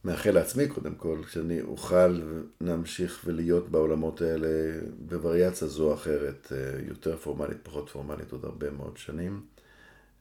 [0.05, 2.21] מאחל לעצמי קודם כל, שאני אוכל
[2.61, 4.49] להמשיך ולהיות בעולמות האלה
[4.99, 9.41] בווריאציה זו או אחרת, אה, יותר פורמלית, פחות פורמלית, עוד הרבה מאוד שנים.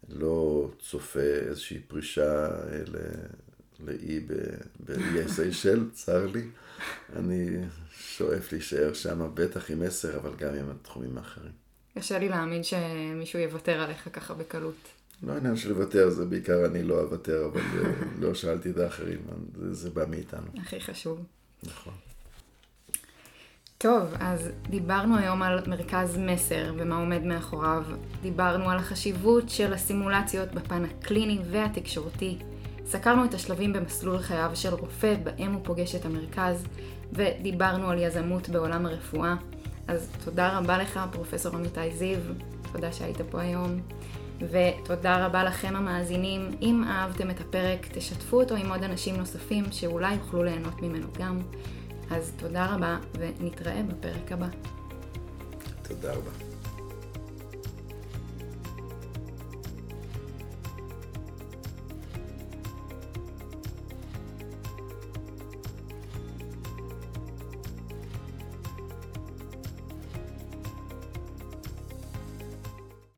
[0.09, 2.81] לא צופה איזושהי פרישה אה,
[3.79, 4.25] לאי
[4.79, 6.43] באיי סיישל, צר לי.
[7.15, 7.49] אני
[7.91, 11.51] שואף להישאר שם, בטח עם עשר, אבל גם עם התחומים האחרים.
[11.97, 14.98] קשה לי להאמין שמישהו יוותר עליך ככה בקלות.
[15.23, 17.61] לא עניין של לוותר, זה בעיקר אני לא אוותר, אבל
[18.21, 19.19] לא שאלתי את האחרים,
[19.55, 20.47] זה, זה בא מאיתנו.
[20.61, 21.19] הכי חשוב.
[21.63, 21.93] נכון.
[23.77, 27.83] טוב, אז דיברנו היום על מרכז מסר ומה עומד מאחוריו.
[28.21, 32.37] דיברנו על החשיבות של הסימולציות בפן הקליני והתקשורתי.
[32.85, 36.65] סקרנו את השלבים במסלול חייו של רופא בהם הוא פוגש את המרכז,
[37.13, 39.35] ודיברנו על יזמות בעולם הרפואה.
[39.87, 42.19] אז תודה רבה לך, פרופסור עמיתי זיו,
[42.71, 43.81] תודה שהיית פה היום.
[44.41, 46.51] ותודה רבה לכם המאזינים.
[46.61, 51.39] אם אהבתם את הפרק, תשתפו אותו עם עוד אנשים נוספים שאולי יוכלו ליהנות ממנו גם.
[52.11, 54.47] אז תודה רבה, ונתראה בפרק הבא.
[55.83, 56.48] תודה רבה.